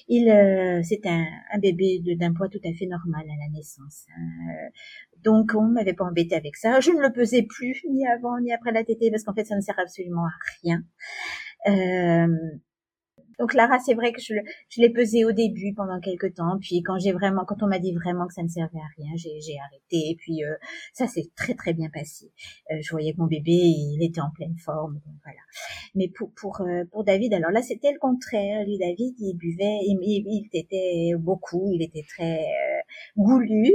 [0.08, 4.06] Il, euh, c'était un, un, bébé d'un poids tout à fait normal à la naissance.
[4.16, 4.70] Hein.
[5.22, 6.80] Donc, on m'avait pas embêté avec ça.
[6.80, 9.56] Je ne le pesais plus ni avant ni après la tétée parce qu'en fait, ça
[9.56, 10.82] ne sert absolument à rien.
[11.68, 12.36] Euh,
[13.38, 14.34] donc Lara, c'est vrai que je,
[14.78, 17.92] l'ai pesé au début pendant quelques temps, puis quand j'ai vraiment, quand on m'a dit
[17.92, 20.10] vraiment que ça ne servait à rien, j'ai, arrêté.
[20.10, 20.54] Et puis euh,
[20.92, 22.32] ça s'est très très bien passé.
[22.70, 25.40] Euh, je voyais que mon bébé, il était en pleine forme, donc voilà.
[25.94, 28.64] Mais pour pour euh, pour David, alors là c'était le contraire.
[28.64, 32.44] Lui, David, il buvait, il, il, était beaucoup, il était très
[33.16, 33.72] goulu.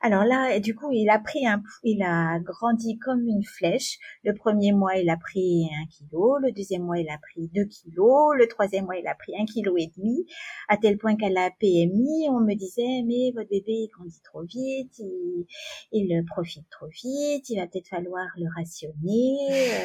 [0.00, 3.98] Alors là, du coup, il a pris un, il a grandi comme une flèche.
[4.24, 6.38] Le premier mois, il a pris un kilo.
[6.38, 8.34] Le deuxième mois, il a pris deux kilos.
[8.36, 10.26] Le troisième mois, il a pris un kilo et demi.
[10.68, 14.42] À tel point qu'à la PMI, on me disait, mais votre bébé, il grandit trop
[14.42, 15.46] vite, il,
[15.92, 19.36] il profite trop vite, il va peut-être falloir le rationner.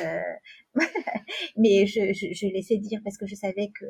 [0.05, 0.19] Euh,
[1.57, 3.85] mais je, je, je, laissais dire parce que je savais que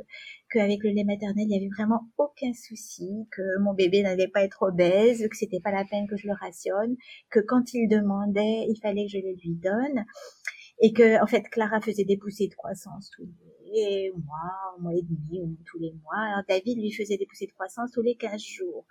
[0.51, 4.43] qu'avec le lait maternel, il y avait vraiment aucun souci, que mon bébé n'allait pas
[4.43, 6.95] être obèse, que c'était pas la peine que je le rationne,
[7.29, 10.05] que quand il demandait, il fallait que je le lui donne,
[10.79, 13.27] et que en fait Clara faisait des poussées de croissance tous
[13.73, 16.17] les mois, un mois et demi, ou tous les mois.
[16.17, 18.85] Alors David lui faisait des poussées de croissance tous les 15 jours.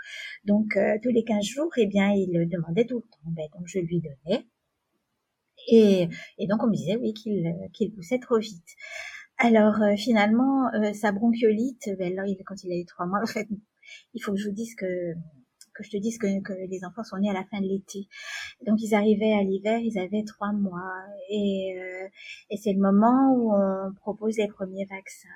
[0.45, 3.31] Donc euh, tous les 15 jours, eh bien, il demandait tout le temps.
[3.31, 4.47] Ben, donc je lui donnais.
[5.69, 8.77] Et, et donc on me disait oui qu'il qu'il poussait trop vite.
[9.39, 13.21] Alors euh, finalement, euh, sa bronchiolite, ben, alors, il, quand il a eu trois mois,
[13.23, 13.49] en fait,
[14.15, 15.15] il faut que je vous dise que
[15.77, 18.09] que je te dise que, que les enfants sont nés à la fin de l'été.
[18.67, 22.09] Donc ils arrivaient à l'hiver, ils avaient trois mois et, euh,
[22.51, 25.29] et c'est le moment où on propose les premiers vaccins.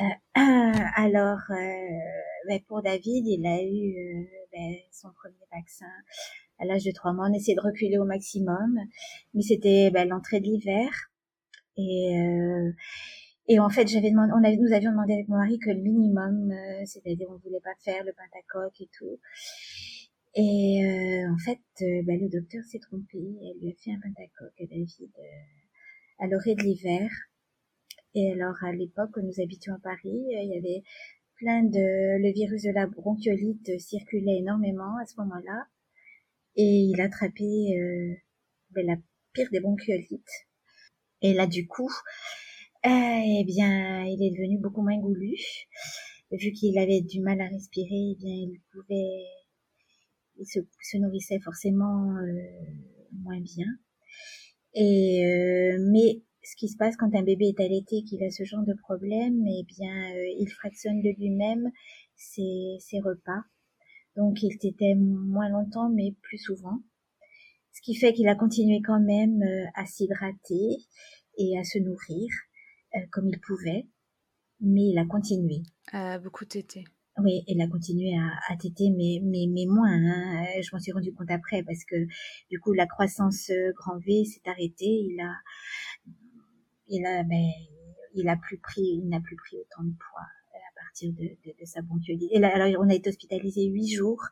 [0.00, 0.34] Euh,
[0.96, 5.86] alors ben, pour David, il a eu ben, son premier vaccin
[6.58, 7.28] à l'âge de trois mois.
[7.30, 8.78] On essayait de reculer au maximum,
[9.34, 10.90] mais c'était ben, l'entrée de l'hiver.
[11.76, 12.72] Et, euh,
[13.48, 15.80] et en fait, j'avais demandé, on avait, nous avions demandé avec mon mari que le
[15.80, 19.18] minimum, euh, c'est-à-dire on voulait pas faire le pentacoque et tout.
[20.34, 23.18] Et euh, en fait, ben, le docteur s'est trompé.
[23.18, 25.10] Elle lui a fait un pentacoque à David
[26.18, 27.10] à l'orée de l'hiver.
[28.14, 30.82] Et alors, à l'époque où nous habitions à Paris, il y avait
[31.36, 35.66] plein de, le virus de la bronchiolite circulait énormément à ce moment-là
[36.56, 37.44] et il a attrapé
[37.78, 38.14] euh,
[38.70, 38.96] ben, la
[39.32, 40.46] pire des bronchiolites.
[41.22, 42.45] Et là, du coup, euh,
[42.88, 45.34] eh bien, il est devenu beaucoup moins goulu.
[46.32, 49.24] Vu qu'il avait du mal à respirer, eh bien, il pouvait,
[50.38, 52.32] il se, se nourrissait forcément euh,
[53.12, 53.66] moins bien.
[54.74, 58.44] Et euh, mais ce qui se passe quand un bébé est allaité, qu'il a ce
[58.44, 61.70] genre de problème, eh bien, euh, il fractionne de lui-même
[62.16, 63.42] ses, ses repas
[64.16, 66.78] donc il t'était moins longtemps mais plus souvent.
[67.72, 69.42] Ce qui fait qu'il a continué quand même
[69.74, 70.78] à s'hydrater
[71.36, 72.26] et à se nourrir
[73.10, 73.86] comme il pouvait,
[74.60, 75.62] mais il a continué.
[75.94, 76.84] Euh, beaucoup tété.
[77.18, 79.90] Oui, il a continué à, à téter, mais, mais, mais moins.
[79.90, 80.44] Hein.
[80.60, 81.96] Je m'en suis rendu compte après parce que
[82.50, 84.84] du coup la croissance grand V s'est arrêtée.
[85.08, 85.32] Il a,
[86.88, 87.50] il a, ben,
[88.14, 90.26] il a plus pris, il n'a plus pris autant de poids
[91.02, 92.30] de, de, de sa bronchiolite.
[92.32, 94.22] Et là, alors, on a été hospitalisé huit jours,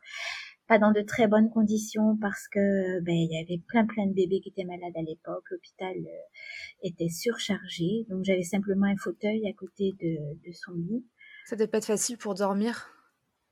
[0.67, 4.13] pas dans de très bonnes conditions parce que ben il y avait plein plein de
[4.13, 5.43] bébés qui étaient malades à l'époque.
[5.51, 11.05] L'hôpital euh, était surchargé, donc j'avais simplement un fauteuil à côté de, de son lit.
[11.45, 12.89] Ça devait pas être facile pour dormir.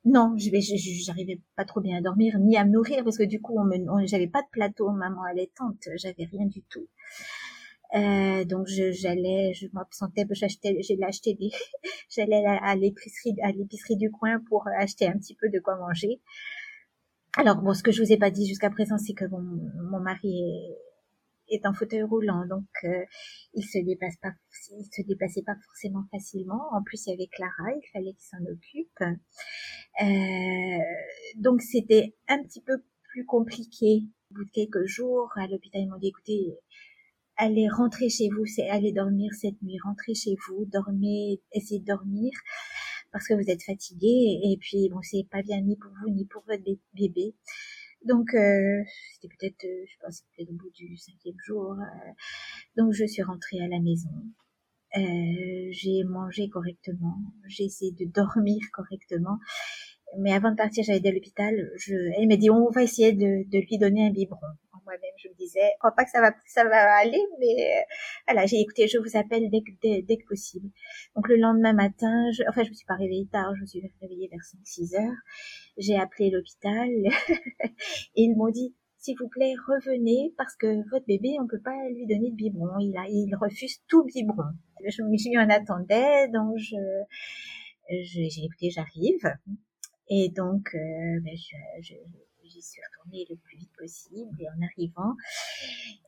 [0.06, 0.50] Non, je
[1.06, 3.64] j'arrivais pas trop bien à dormir ni à me nourrir parce que du coup, on
[3.64, 6.88] me, j'avais pas de plateau maman allaitante, j'avais rien du tout.
[7.96, 11.52] Euh, donc j'allais, je m'absentais, j'achetais, j'ai acheté des,
[12.10, 16.20] j'allais à l'épicerie, à l'épicerie du coin pour acheter un petit peu de quoi manger.
[17.36, 20.00] Alors bon, ce que je vous ai pas dit jusqu'à présent, c'est que mon, mon
[20.00, 20.40] mari
[21.50, 23.04] est, est en fauteuil roulant, donc euh,
[23.56, 24.34] il se déplace pas,
[24.78, 26.62] il se déplaçait pas forcément facilement.
[26.74, 29.18] En plus, il y avait Clara, il fallait qu'il s'en occupe.
[30.02, 30.84] Euh,
[31.38, 34.04] donc c'était un petit peu plus compliqué.
[34.32, 36.56] Au bout de quelques jours, à l'hôpital, ils m'ont dit écoutez,
[37.38, 41.86] allez rentrer chez vous, c'est aller dormir cette nuit, rentrez chez vous, dormez, essayez de
[41.86, 42.32] dormir
[43.14, 46.26] parce que vous êtes fatigué et puis bon c'est pas bien ni pour vous ni
[46.26, 47.36] pour votre bébé.
[48.06, 51.74] Donc euh, c'était peut-être, euh, je pense, peut-être au bout du cinquième jour.
[51.74, 52.12] Euh,
[52.76, 54.10] donc je suis rentrée à la maison.
[55.72, 59.40] j'ai mangé correctement, j'ai essayé de dormir correctement.
[60.20, 61.56] Mais avant de partir, j'allais à l'hôpital.
[61.78, 64.48] Je, elle m'a dit, on va essayer de, de lui donner un biberon
[65.44, 67.82] disais, je crois pas que ça va, ça va aller, mais euh,
[68.28, 70.70] voilà, j'ai écouté, je vous appelle dès que, possible.
[71.16, 73.82] Donc le lendemain matin, je, enfin, je me suis pas réveillée tard, je me suis
[74.02, 75.18] réveillée vers 5-6 heures.
[75.78, 76.90] J'ai appelé l'hôpital
[78.16, 81.78] et ils m'ont dit, s'il vous plaît, revenez parce que votre bébé, on peut pas
[81.90, 82.80] lui donner de biberon.
[82.80, 84.44] Il a, il refuse tout biberon.
[84.86, 86.78] Je mis en attendait, donc je,
[87.90, 89.34] j'ai écouté, j'arrive.
[90.10, 91.94] Et donc, euh, ben, je, je,
[92.54, 95.16] j'y suis retournée le plus vite possible et en arrivant,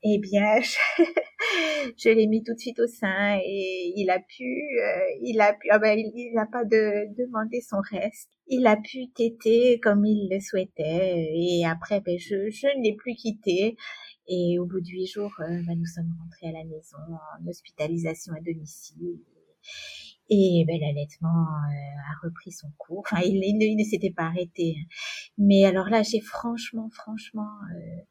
[0.04, 0.62] eh bien,
[1.98, 5.54] je, l'ai mis tout de suite au sein et il a pu, euh, il a
[5.54, 8.30] pu, ah ben, il n'a pas de, demandé son reste.
[8.48, 12.96] Il a pu téter comme il le souhaitait et après, ben, je, je ne l'ai
[12.96, 13.76] plus quitté.
[14.28, 17.48] Et au bout de huit jours, euh, ben, nous sommes rentrés à la maison en
[17.48, 19.20] hospitalisation à domicile.
[20.30, 23.04] Ben, l'allaitement euh, a repris son cours.
[23.06, 24.78] Enfin, il, il, ne s'était pas arrêté.
[25.38, 28.02] Mais alors là, j'ai franchement, franchement, euh,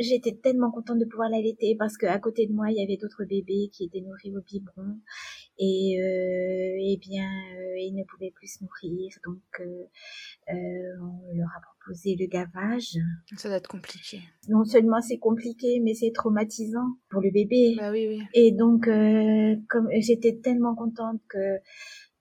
[0.00, 3.24] j'étais tellement contente de pouvoir l'allaiter parce qu'à côté de moi, il y avait d'autres
[3.24, 4.98] bébés qui étaient nourris au biberon
[5.58, 9.84] et euh, eh bien, euh, ils ne pouvaient plus se nourrir, donc euh,
[10.48, 10.54] euh,
[11.02, 12.96] on leur a proposé le gavage.
[13.36, 14.20] Ça doit être compliqué.
[14.48, 17.74] Non seulement c'est compliqué, mais c'est traumatisant pour le bébé.
[17.76, 18.22] Bah oui, oui.
[18.32, 21.58] Et donc, euh, comme j'étais tellement contente que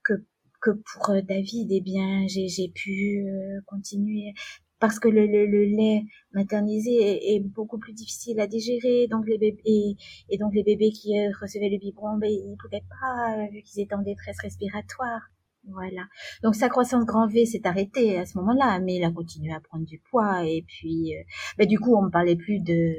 [0.04, 0.14] que
[0.62, 3.26] que pour David, eh bien, j'ai pu
[3.66, 4.34] continuer
[4.80, 9.28] parce que le, le, le lait maternisé est, est, beaucoup plus difficile à digérer, donc
[9.28, 9.96] les bébés et,
[10.30, 13.62] et donc les bébés qui euh, recevaient le biberon, ben ils pouvaient pas euh, vu
[13.62, 15.22] qu'ils étaient en détresse respiratoire.
[15.68, 16.08] Voilà.
[16.42, 19.60] Donc sa croissance grand V s'est arrêtée à ce moment-là, mais il a continué à
[19.60, 21.22] prendre du poids et puis euh,
[21.58, 22.96] ben, du coup on ne parlait plus de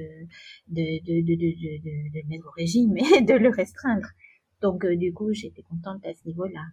[0.68, 1.50] de de de de,
[1.82, 4.08] de, de, mettre au régime, mais de le restreindre.
[4.60, 6.66] Donc du coup j'étais contente à ce niveau-là.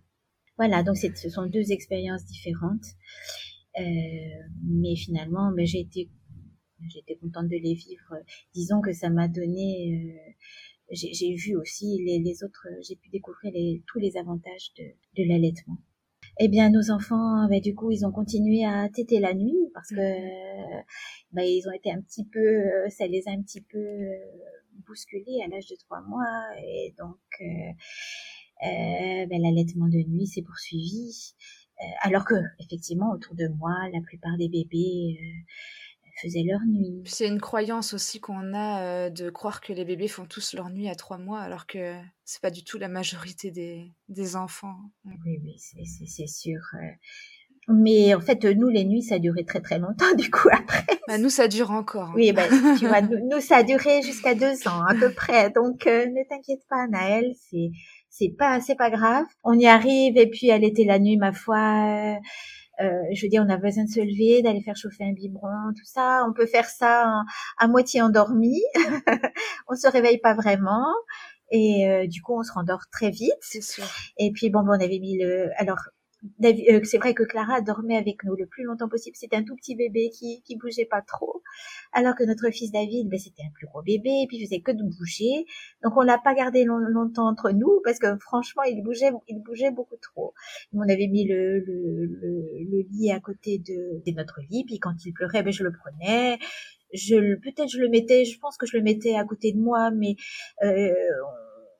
[0.57, 2.83] Voilà, donc ce sont deux expériences différentes.
[3.79, 3.81] Euh,
[4.63, 6.09] mais finalement, ben, j'ai été
[6.89, 8.15] j'étais contente de les vivre.
[8.53, 10.13] Disons que ça m'a donné,
[10.91, 14.83] euh, j'ai vu aussi les, les autres, j'ai pu découvrir les, tous les avantages de,
[15.17, 15.77] de l'allaitement.
[16.39, 19.89] Eh bien, nos enfants, ben, du coup, ils ont continué à téter la nuit parce
[19.89, 19.95] que
[21.31, 23.79] ben, ils ont été un petit peu, ça les a un petit peu
[24.85, 31.33] bousculés à l'âge de trois mois et donc euh, ben, l'allaitement de nuit s'est poursuivi.
[31.79, 37.03] Euh, alors que, effectivement, autour de moi, la plupart des bébés euh, faisaient leur nuit.
[37.05, 40.69] C'est une croyance aussi qu'on a euh, de croire que les bébés font tous leur
[40.69, 44.77] nuit à trois mois, alors que c'est pas du tout la majorité des, des enfants.
[45.05, 46.59] Oui, oui, c'est sûr.
[47.69, 50.85] Mais en fait, nous, les nuits, ça a duré très très longtemps, du coup, après.
[51.07, 52.09] Bah, nous, ça dure encore.
[52.09, 52.13] Hein.
[52.15, 52.47] Oui, bah,
[52.79, 55.51] tu vois, nous, nous, ça a duré jusqu'à deux ans, à peu près.
[55.51, 57.69] Donc, ne t'inquiète pas, Naël, c'est
[58.17, 59.25] c'est pas c'est pas grave.
[59.43, 62.17] On y arrive et puis elle était la nuit ma foi.
[62.79, 65.73] Euh, je veux dire, on a besoin de se lever, d'aller faire chauffer un biberon,
[65.75, 66.23] tout ça.
[66.27, 67.23] On peut faire ça
[67.57, 68.61] à moitié endormi.
[69.67, 70.85] on se réveille pas vraiment.
[71.49, 73.61] Et euh, du coup, on se rendort très vite.
[73.61, 73.85] Sûr.
[74.17, 75.49] Et puis bon, bon, on avait mis le.
[75.57, 75.79] Alors,
[76.43, 79.15] euh, c'est vrai que Clara dormait avec nous le plus longtemps possible.
[79.15, 81.41] C'était un tout petit bébé qui qui bougeait pas trop,
[81.93, 84.61] alors que notre fils David, ben, c'était un plus gros bébé et puis il faisait
[84.61, 85.45] que de bouger.
[85.83, 89.71] Donc on l'a pas gardé longtemps entre nous parce que franchement il bougeait il bougeait
[89.71, 90.33] beaucoup trop.
[90.73, 94.93] On avait mis le le, le, lit à côté de, de, notre lit puis quand
[95.05, 96.39] il pleurait, ben je le prenais.
[96.93, 99.91] Je peut-être je le mettais, je pense que je le mettais à côté de moi,
[99.91, 100.15] mais
[100.63, 100.93] euh,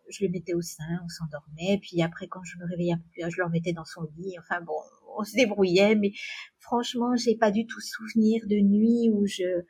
[0.09, 3.09] je le mettais au sein, on s'endormait, puis après quand je me réveillais un peu
[3.11, 4.35] plus, je le remettais dans son lit.
[4.39, 4.77] Enfin bon,
[5.17, 6.11] on se débrouillait, mais
[6.59, 9.63] franchement, j'ai pas du tout souvenir de nuit où je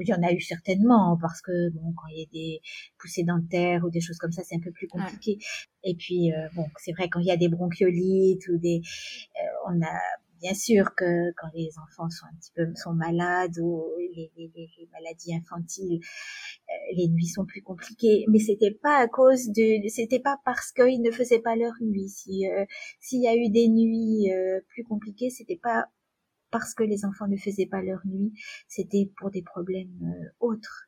[0.00, 2.60] il y en a eu certainement parce que bon quand il y a des
[2.98, 5.38] poussées dentaires ou des choses comme ça c'est un peu plus compliqué
[5.82, 8.82] et puis euh, bon c'est vrai quand il y a des bronchiolites ou des
[9.36, 10.00] euh, on a
[10.42, 14.50] bien sûr que quand les enfants sont un petit peu sont malades ou les, les,
[14.54, 16.00] les maladies infantiles,
[16.68, 18.26] euh, les nuits sont plus compliquées.
[18.28, 22.08] Mais c'était pas à cause de, c'était pas parce qu'ils ne faisaient pas leur nuit.
[22.08, 22.64] Si euh,
[23.00, 25.86] s'il y a eu des nuits euh, plus compliquées, c'était pas
[26.50, 28.32] parce que les enfants ne faisaient pas leur nuit,
[28.68, 30.86] c'était pour des problèmes autres.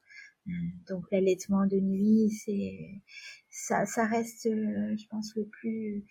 [0.88, 3.02] Donc l'allaitement de nuit, c'est
[3.48, 6.04] ça, ça reste, je pense, le plus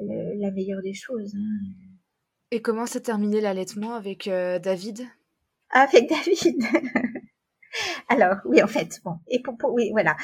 [0.00, 1.36] la meilleure des choses.
[1.36, 1.95] Hein.
[2.50, 5.06] Et comment s'est terminé l'allaitement avec euh, David?
[5.70, 6.62] Avec David
[8.08, 10.16] Alors oui, en fait, bon, et pour, oui, voilà,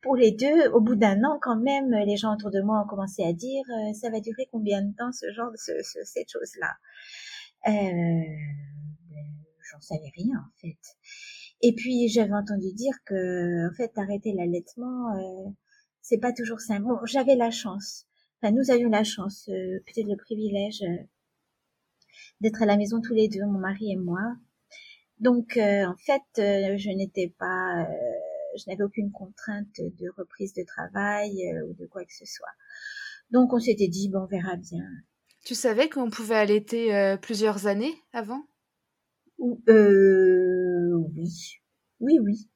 [0.00, 2.88] pour, les deux, au bout d'un an, quand même, les gens autour de moi ont
[2.88, 6.72] commencé à dire, euh, ça va durer combien de temps ce genre, ce, cette chose-là?
[7.66, 8.22] Euh,
[9.72, 10.78] J'en savais rien en fait.
[11.62, 15.50] Et puis j'avais entendu dire que, en fait, arrêter l'allaitement, euh,
[16.02, 16.82] c'est pas toujours simple.
[16.82, 18.06] Bon, j'avais la chance.
[18.40, 20.84] Enfin, nous avions la chance, euh, peut-être le privilège
[22.40, 24.36] d'être à la maison tous les deux, mon mari et moi.
[25.20, 27.86] Donc euh, en fait, euh, je n'étais pas, euh,
[28.58, 31.32] je n'avais aucune contrainte de reprise de travail
[31.68, 32.52] ou de quoi que ce soit.
[33.30, 34.84] Donc on s'était dit bon, on verra bien.
[35.44, 38.42] Tu savais qu'on pouvait allaiter plusieurs années avant?
[39.68, 41.60] Euh, Oui,
[42.00, 42.48] oui, oui.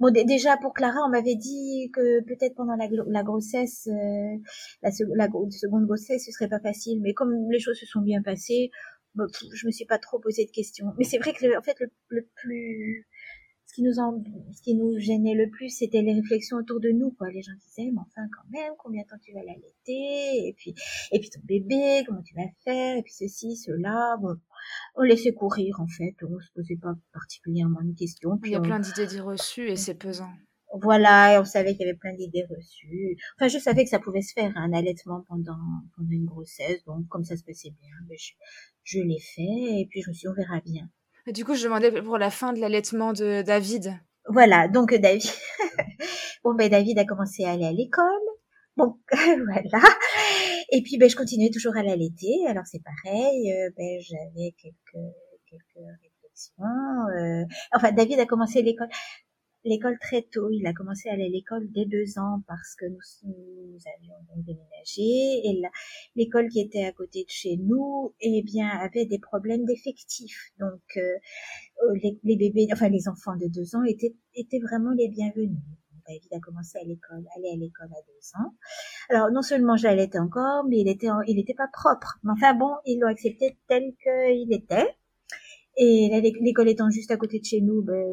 [0.00, 5.86] Bon, déjà pour Clara, on m'avait dit que peut-être pendant la, grossesse, la, la, seconde
[5.86, 7.00] grossesse, ce serait pas facile.
[7.02, 8.70] Mais comme les choses se sont bien passées,
[9.14, 10.92] bah, je me suis pas trop posé de questions.
[10.98, 11.76] Mais c'est vrai que en fait
[12.08, 13.06] le, plus
[13.74, 14.22] ce qui nous en,
[14.52, 17.28] ce qui nous gênait le plus, c'était les réflexions autour de nous, quoi.
[17.30, 20.48] Les gens disaient, mais enfin, quand même, combien de temps tu vas l'allaiter?
[20.48, 20.74] Et puis,
[21.10, 22.96] et puis ton bébé, comment tu vas faire?
[22.96, 24.16] Et puis ceci, cela.
[24.20, 24.36] Bon,
[24.94, 26.14] on laissait courir, en fait.
[26.22, 28.38] On se posait pas particulièrement de questions.
[28.38, 30.30] Puis Il y a plein d'idées reçues et c'est pesant.
[30.80, 33.16] Voilà, et on savait qu'il y avait plein d'idées reçues.
[33.36, 35.58] Enfin, je savais que ça pouvait se faire, un allaitement pendant,
[35.96, 36.84] pendant une grossesse.
[36.84, 38.32] Donc, comme ça se passait bien, ben, je,
[38.84, 40.88] je l'ai fait et puis je me suis dit, on verra bien.
[41.26, 43.98] Du coup, je demandais pour la fin de l'allaitement de David.
[44.28, 45.30] Voilà, donc David.
[46.44, 48.04] bon, ben David a commencé à aller à l'école.
[48.76, 49.84] Bon, voilà.
[50.70, 52.46] Et puis, ben, je continuais toujours à l'allaiter.
[52.46, 53.52] Alors, c'est pareil.
[53.52, 55.04] Euh, ben, j'avais quelques,
[55.48, 56.64] quelques réflexions.
[57.16, 57.44] Euh...
[57.72, 58.88] Enfin, David a commencé l'école
[59.64, 60.50] l'école très tôt.
[60.50, 64.14] Il a commencé à aller à l'école dès deux ans parce que nous, nous avions
[64.36, 65.62] déménagé et
[66.16, 70.52] l'école qui était à côté de chez nous, eh bien, avait des problèmes d'effectifs.
[70.58, 75.08] Donc, euh, les, les, bébés, enfin les enfants de deux ans étaient, étaient vraiment les
[75.08, 75.58] bienvenus.
[76.06, 78.54] David a commencé à l'école, aller à l'école à deux ans.
[79.08, 82.18] Alors non seulement j'allais encore, mais il était, il n'était pas propre.
[82.22, 84.94] Mais enfin bon, ils l'ont accepté tel qu'il était.
[85.76, 86.08] Et
[86.40, 88.04] l'école étant juste à côté de chez nous, ben,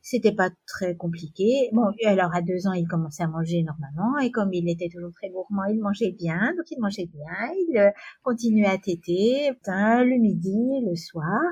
[0.00, 1.68] c'était pas très compliqué.
[1.72, 5.12] Bon, alors à deux ans, il commençait à manger normalement, et comme il était toujours
[5.12, 7.52] très gourmand, il mangeait bien, donc il mangeait bien.
[7.68, 7.90] Il euh,
[8.22, 10.56] continuait à téter, le midi,
[10.88, 11.42] le soir.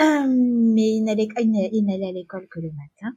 [0.00, 3.16] Euh, mais il n'allait, il n'allait à l'école que le matin.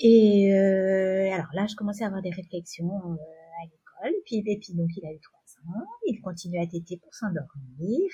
[0.00, 4.14] Et euh, alors là, je commençais à avoir des réflexions euh, à l'école.
[4.24, 5.40] Puis, et puis donc, il a eu trois
[5.72, 5.86] ans.
[6.06, 8.08] Il continuait à téter pour s'endormir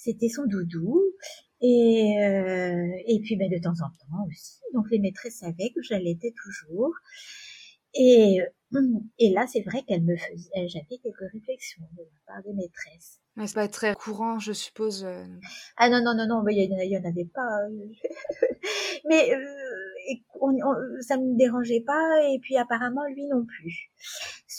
[0.00, 1.02] c'était son doudou.
[1.62, 4.60] Et, euh, et puis ben, de temps en temps aussi.
[4.72, 6.94] Donc les maîtresses savaient que j'allaitais toujours.
[7.92, 8.38] Et,
[9.18, 13.20] et là, c'est vrai qu'elle me faisait, j'avais quelques réflexions de la part des maîtresses.
[13.36, 15.04] Mais c'est pas très courant, je suppose.
[15.04, 15.24] Euh.
[15.76, 17.48] Ah non, non, non, non, mais il y, en avait pas.
[19.08, 23.90] mais euh, ça ne me dérangeait pas, et puis apparemment, lui non plus.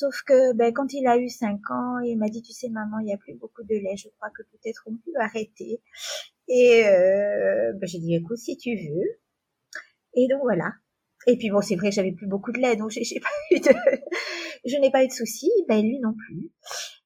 [0.01, 2.97] Sauf que ben, quand il a eu 5 ans, il m'a dit, tu sais maman,
[3.01, 5.79] il n'y a plus beaucoup de lait, je crois que peut-être on peut arrêter.
[6.47, 9.19] Et euh, ben, j'ai dit, écoute, si tu veux.
[10.15, 10.73] Et donc voilà.
[11.27, 13.69] Et puis bon, c'est vrai j'avais plus beaucoup de lait, donc j'ai pas eu de,
[14.65, 16.49] je n'ai pas eu de soucis, ben lui non plus.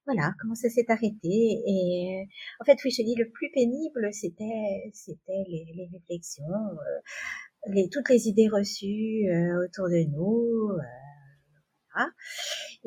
[0.05, 1.19] Voilà, comment ça s'est arrêté.
[1.67, 2.25] Et
[2.61, 7.89] en fait, oui, je dis le plus pénible, c'était, c'était les, les réflexions, euh, les,
[7.89, 10.69] toutes les idées reçues euh, autour de nous.
[10.71, 11.14] Euh,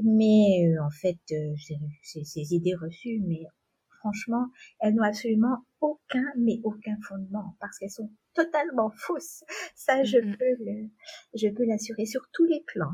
[0.02, 1.54] mais euh, en fait, euh,
[2.02, 3.42] ces, idées reçues, mais
[4.00, 4.48] franchement,
[4.80, 9.44] elles n'ont absolument aucun, mais aucun fondement, parce qu'elles sont totalement fausses.
[9.74, 10.90] Ça, je peux
[11.34, 12.92] je peux l'assurer sur tous les plans.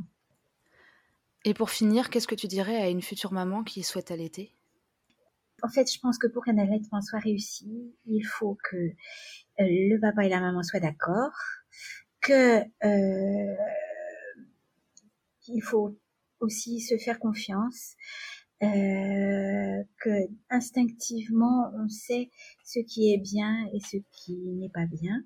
[1.44, 4.54] Et pour finir, qu'est-ce que tu dirais à une future maman qui souhaite allaiter?
[5.62, 8.92] En fait, je pense que pour qu'un allaitement soit réussi, il faut que euh,
[9.58, 11.32] le papa et la maman soient d'accord,
[12.20, 12.62] que
[15.48, 15.98] il faut
[16.44, 17.94] aussi se faire confiance,
[18.62, 20.10] euh, que
[20.50, 22.30] instinctivement on sait
[22.64, 25.22] ce qui est bien et ce qui n'est pas bien.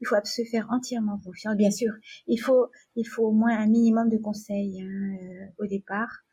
[0.00, 1.56] Il faut se faire entièrement confiance.
[1.56, 1.92] Bien sûr,
[2.26, 2.66] il faut
[2.96, 6.24] il faut au moins un minimum de conseils hein, euh, au départ.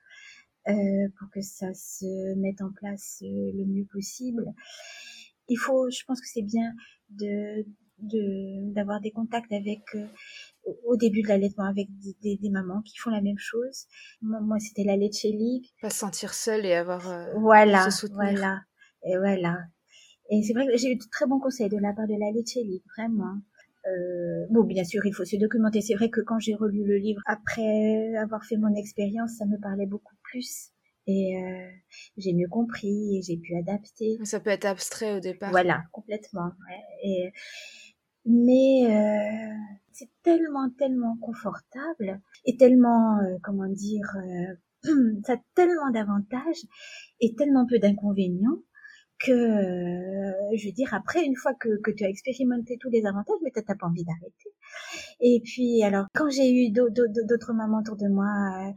[0.66, 4.54] pour que ça se mette en place le mieux possible.
[5.48, 6.74] Il faut, je pense que c'est bien
[7.10, 7.66] de
[8.02, 9.82] d'avoir des contacts avec
[10.86, 11.88] au début de l'allaitement avec
[12.22, 13.88] des, des, mamans qui font la même chose.
[14.22, 15.66] Moi, c'était la Leche League.
[15.82, 18.62] Pas se sentir seule et avoir euh, voilà, Voilà,
[19.04, 19.58] et voilà.
[20.30, 22.32] Et c'est vrai que j'ai eu de très bons conseils de la part de la
[22.32, 23.38] Leche League, vraiment.
[23.88, 25.82] Euh, bon, bien sûr, il faut se documenter.
[25.82, 29.60] C'est vrai que quand j'ai relu le livre, après avoir fait mon expérience, ça me
[29.60, 30.72] parlait beaucoup plus.
[31.08, 31.68] Et euh,
[32.18, 34.20] j'ai mieux compris et j'ai pu adapter.
[34.24, 35.50] Ça peut être abstrait au départ.
[35.50, 36.52] Voilà, complètement.
[36.68, 36.84] Ouais.
[37.04, 37.32] Et,
[38.26, 39.56] mais euh,
[39.92, 46.64] c'est tellement, tellement confortable et tellement, euh, comment dire, euh, ça a tellement d'avantages
[47.20, 48.60] et tellement peu d'inconvénients
[49.20, 53.36] que, je veux dire, après, une fois que, que tu as expérimenté tous les avantages,
[53.44, 54.54] mais tu n'as pas envie d'arrêter.
[55.20, 58.74] Et puis, alors, quand j'ai eu d'autres mamans autour de moi,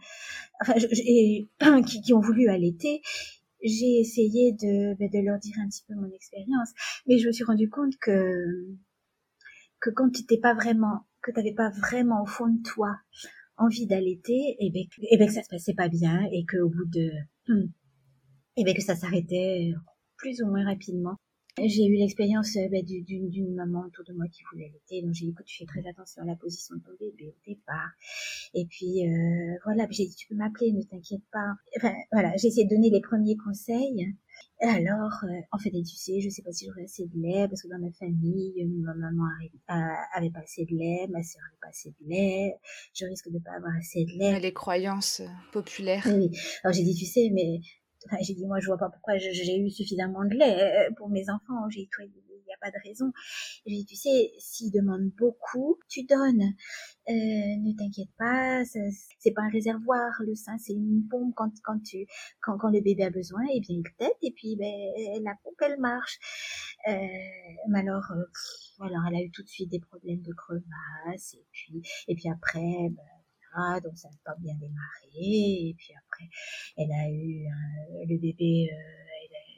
[0.60, 0.74] enfin,
[1.86, 3.02] qui, qui ont voulu allaiter,
[3.62, 6.70] j'ai essayé de, ben, de leur dire un petit peu mon expérience,
[7.06, 8.66] mais je me suis rendu compte que
[9.82, 12.96] que quand tu t'es pas vraiment, que t'avais pas vraiment au fond de toi
[13.58, 16.44] envie d'allaiter, et eh ben, et eh ben que ça se passait pas bien et
[16.46, 17.10] que au bout de,
[17.48, 17.70] et
[18.56, 19.72] eh ben que ça s'arrêtait
[20.16, 21.16] plus ou moins rapidement.
[21.58, 25.26] J'ai eu l'expérience euh, ben, d'une maman autour de moi qui voulait allaiter, donc j'ai
[25.26, 27.90] dit écoute, tu fais très attention à la position de ton bébé au départ.
[28.54, 31.52] Et puis euh, voilà, j'ai dit tu peux m'appeler, ne t'inquiète pas.
[31.76, 34.14] Enfin voilà, j'ai essayé de donner les premiers conseils.
[34.62, 37.62] Alors, euh, en fait, tu sais, je sais pas si j'aurais assez de lait, parce
[37.62, 39.24] que dans ma famille, ma maman
[40.14, 42.54] avait pas assez de lait, ma sœur avait pas assez de lait,
[42.94, 44.38] je risque de pas avoir assez de lait.
[44.38, 45.20] Les croyances
[45.52, 46.06] populaires.
[46.06, 46.30] Oui,
[46.62, 47.60] alors j'ai dit, tu sais, mais
[48.20, 51.28] j'ai dit, moi, je vois pas pourquoi j'ai eu suffisamment de lait euh, pour mes
[51.28, 51.68] enfants.
[51.70, 52.04] J'ai a
[52.62, 53.12] pas de raison.
[53.66, 56.54] Dit, tu sais, s'ils demandent beaucoup, tu donnes.
[57.08, 60.10] Euh, ne t'inquiète pas, c'est pas un réservoir.
[60.20, 61.34] Le sein, c'est une pompe.
[61.36, 62.06] Quand, quand tu,
[62.40, 64.70] quand, le bébé a besoin, et eh bien, il tête et puis, ben,
[65.24, 66.18] la pompe, elle marche.
[66.88, 66.92] Euh,
[67.68, 68.24] mais alors, euh,
[68.78, 71.34] voilà, elle a eu tout de suite des problèmes de crevasse.
[71.34, 75.68] Et puis, et puis après, ben, donc ça n'a pas bien démarré.
[75.68, 76.28] Et puis après,
[76.76, 79.01] elle a eu euh, le bébé, euh,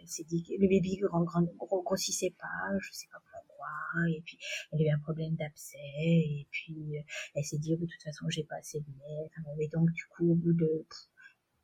[0.09, 1.01] s'est dit que le bébé
[1.59, 3.69] grossissait pas, je sais pas pourquoi.
[4.11, 4.39] Et puis
[4.73, 5.79] elle a eu un problème d'abcès.
[5.97, 7.03] Et puis euh,
[7.35, 9.27] elle s'est dit, oh, de toute façon, j'ai pas assez de lait.
[9.27, 10.87] Enfin, et donc du coup, au bout de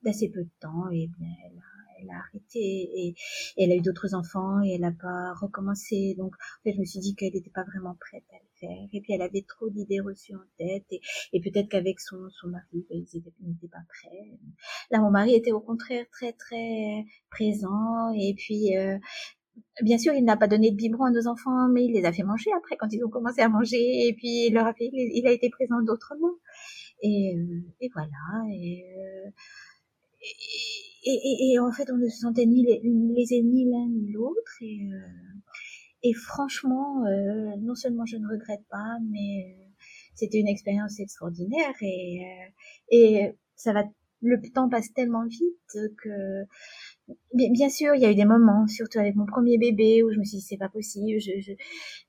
[0.03, 3.15] d'assez peu de temps, et bien elle a elle a arrêté et,
[3.57, 6.15] elle a eu d'autres enfants et elle n'a pas recommencé.
[6.19, 8.89] Donc, en fait, je me suis dit qu'elle n'était pas vraiment prête à le faire.
[8.93, 10.87] Et puis, elle avait trop d'idées reçues en tête
[11.33, 14.39] et, peut-être qu'avec son, son mari, ben, ils n'étaient pas prêts.
[14.91, 18.99] Là, mon mari était au contraire très, très présent et puis, euh,
[19.83, 22.13] Bien sûr, il n'a pas donné de biberon à nos enfants, mais il les a
[22.13, 24.91] fait manger après quand ils ont commencé à manger, et puis il leur a fait,
[24.93, 26.35] il a été présent d'autrement.
[27.03, 28.11] Et, euh, et voilà.
[28.53, 29.31] Et, euh,
[30.23, 34.13] et, et, et, en fait, on ne se sentait ni les, les ennemis l'un ni
[34.13, 34.53] l'autre.
[34.61, 34.99] Et, euh,
[36.03, 39.65] et franchement, euh, non seulement je ne regrette pas, mais euh,
[40.15, 41.75] c'était une expérience extraordinaire.
[41.83, 42.23] Et,
[42.91, 43.85] et ça va,
[44.23, 46.47] le temps passe tellement vite que
[47.33, 50.19] Bien, sûr, il y a eu des moments, surtout avec mon premier bébé, où je
[50.19, 51.21] me suis dit c'est pas possible.
[51.21, 51.53] Je, je,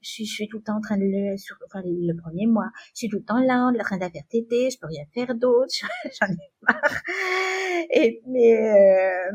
[0.02, 3.00] je, suis, tout le temps en train de le, sur, enfin le premier mois, je
[3.00, 5.74] suis tout le temps là, en train d'affaire tété, je peux rien faire d'autre,
[6.22, 7.02] j'en ai marre.
[7.92, 9.32] Et mais euh,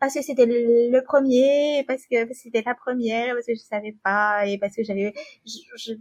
[0.00, 4.46] parce que c'était le, premier, parce que c'était la première, parce que je savais pas,
[4.46, 5.12] et parce que j'avais,
[5.46, 5.92] je, je,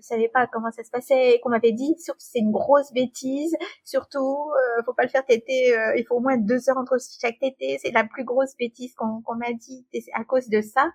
[0.00, 2.92] je savais pas comment ça se passait et qu'on m'avait dit surtout c'est une grosse
[2.92, 4.18] bêtise surtout
[4.50, 7.38] euh, faut pas le faire téter euh, il faut au moins deux heures entre chaque
[7.38, 10.90] tété c'est la plus grosse bêtise qu'on m'a dit et à cause de ça.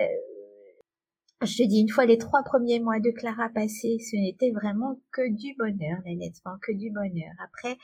[0.00, 0.04] Euh,
[1.44, 5.00] je te dis une fois les trois premiers mois de Clara passés ce n'était vraiment
[5.12, 7.76] que du bonheur honnêtement que du bonheur après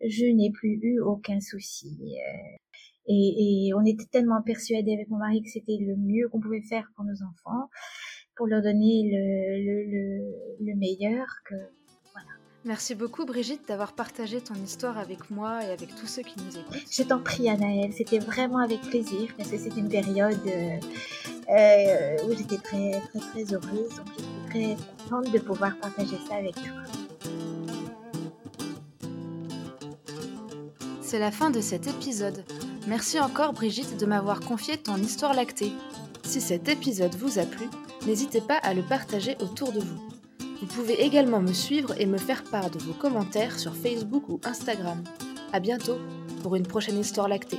[0.00, 2.56] je n'ai plus eu aucun souci euh,
[3.06, 6.62] et, et on était tellement persuadés avec mon mari que c'était le mieux qu'on pouvait
[6.62, 7.68] faire pour nos enfants
[8.36, 11.54] pour leur donner le, le, le, meilleur que.
[12.64, 16.58] Merci beaucoup Brigitte d'avoir partagé ton histoire avec moi et avec tous ceux qui nous
[16.58, 16.86] écoutent.
[16.88, 20.76] Je t'en prie Anaëlle, c'était vraiment avec plaisir parce que c'est une période euh,
[21.50, 24.76] euh, où j'étais très très très heureuse, donc j'étais très
[25.08, 26.72] contente de pouvoir partager ça avec toi.
[31.00, 32.44] C'est la fin de cet épisode.
[32.86, 35.72] Merci encore Brigitte de m'avoir confié ton histoire lactée.
[36.22, 37.66] Si cet épisode vous a plu,
[38.06, 40.11] n'hésitez pas à le partager autour de vous.
[40.62, 44.40] Vous pouvez également me suivre et me faire part de vos commentaires sur Facebook ou
[44.44, 45.02] Instagram.
[45.52, 45.98] A bientôt
[46.40, 47.58] pour une prochaine histoire lactée.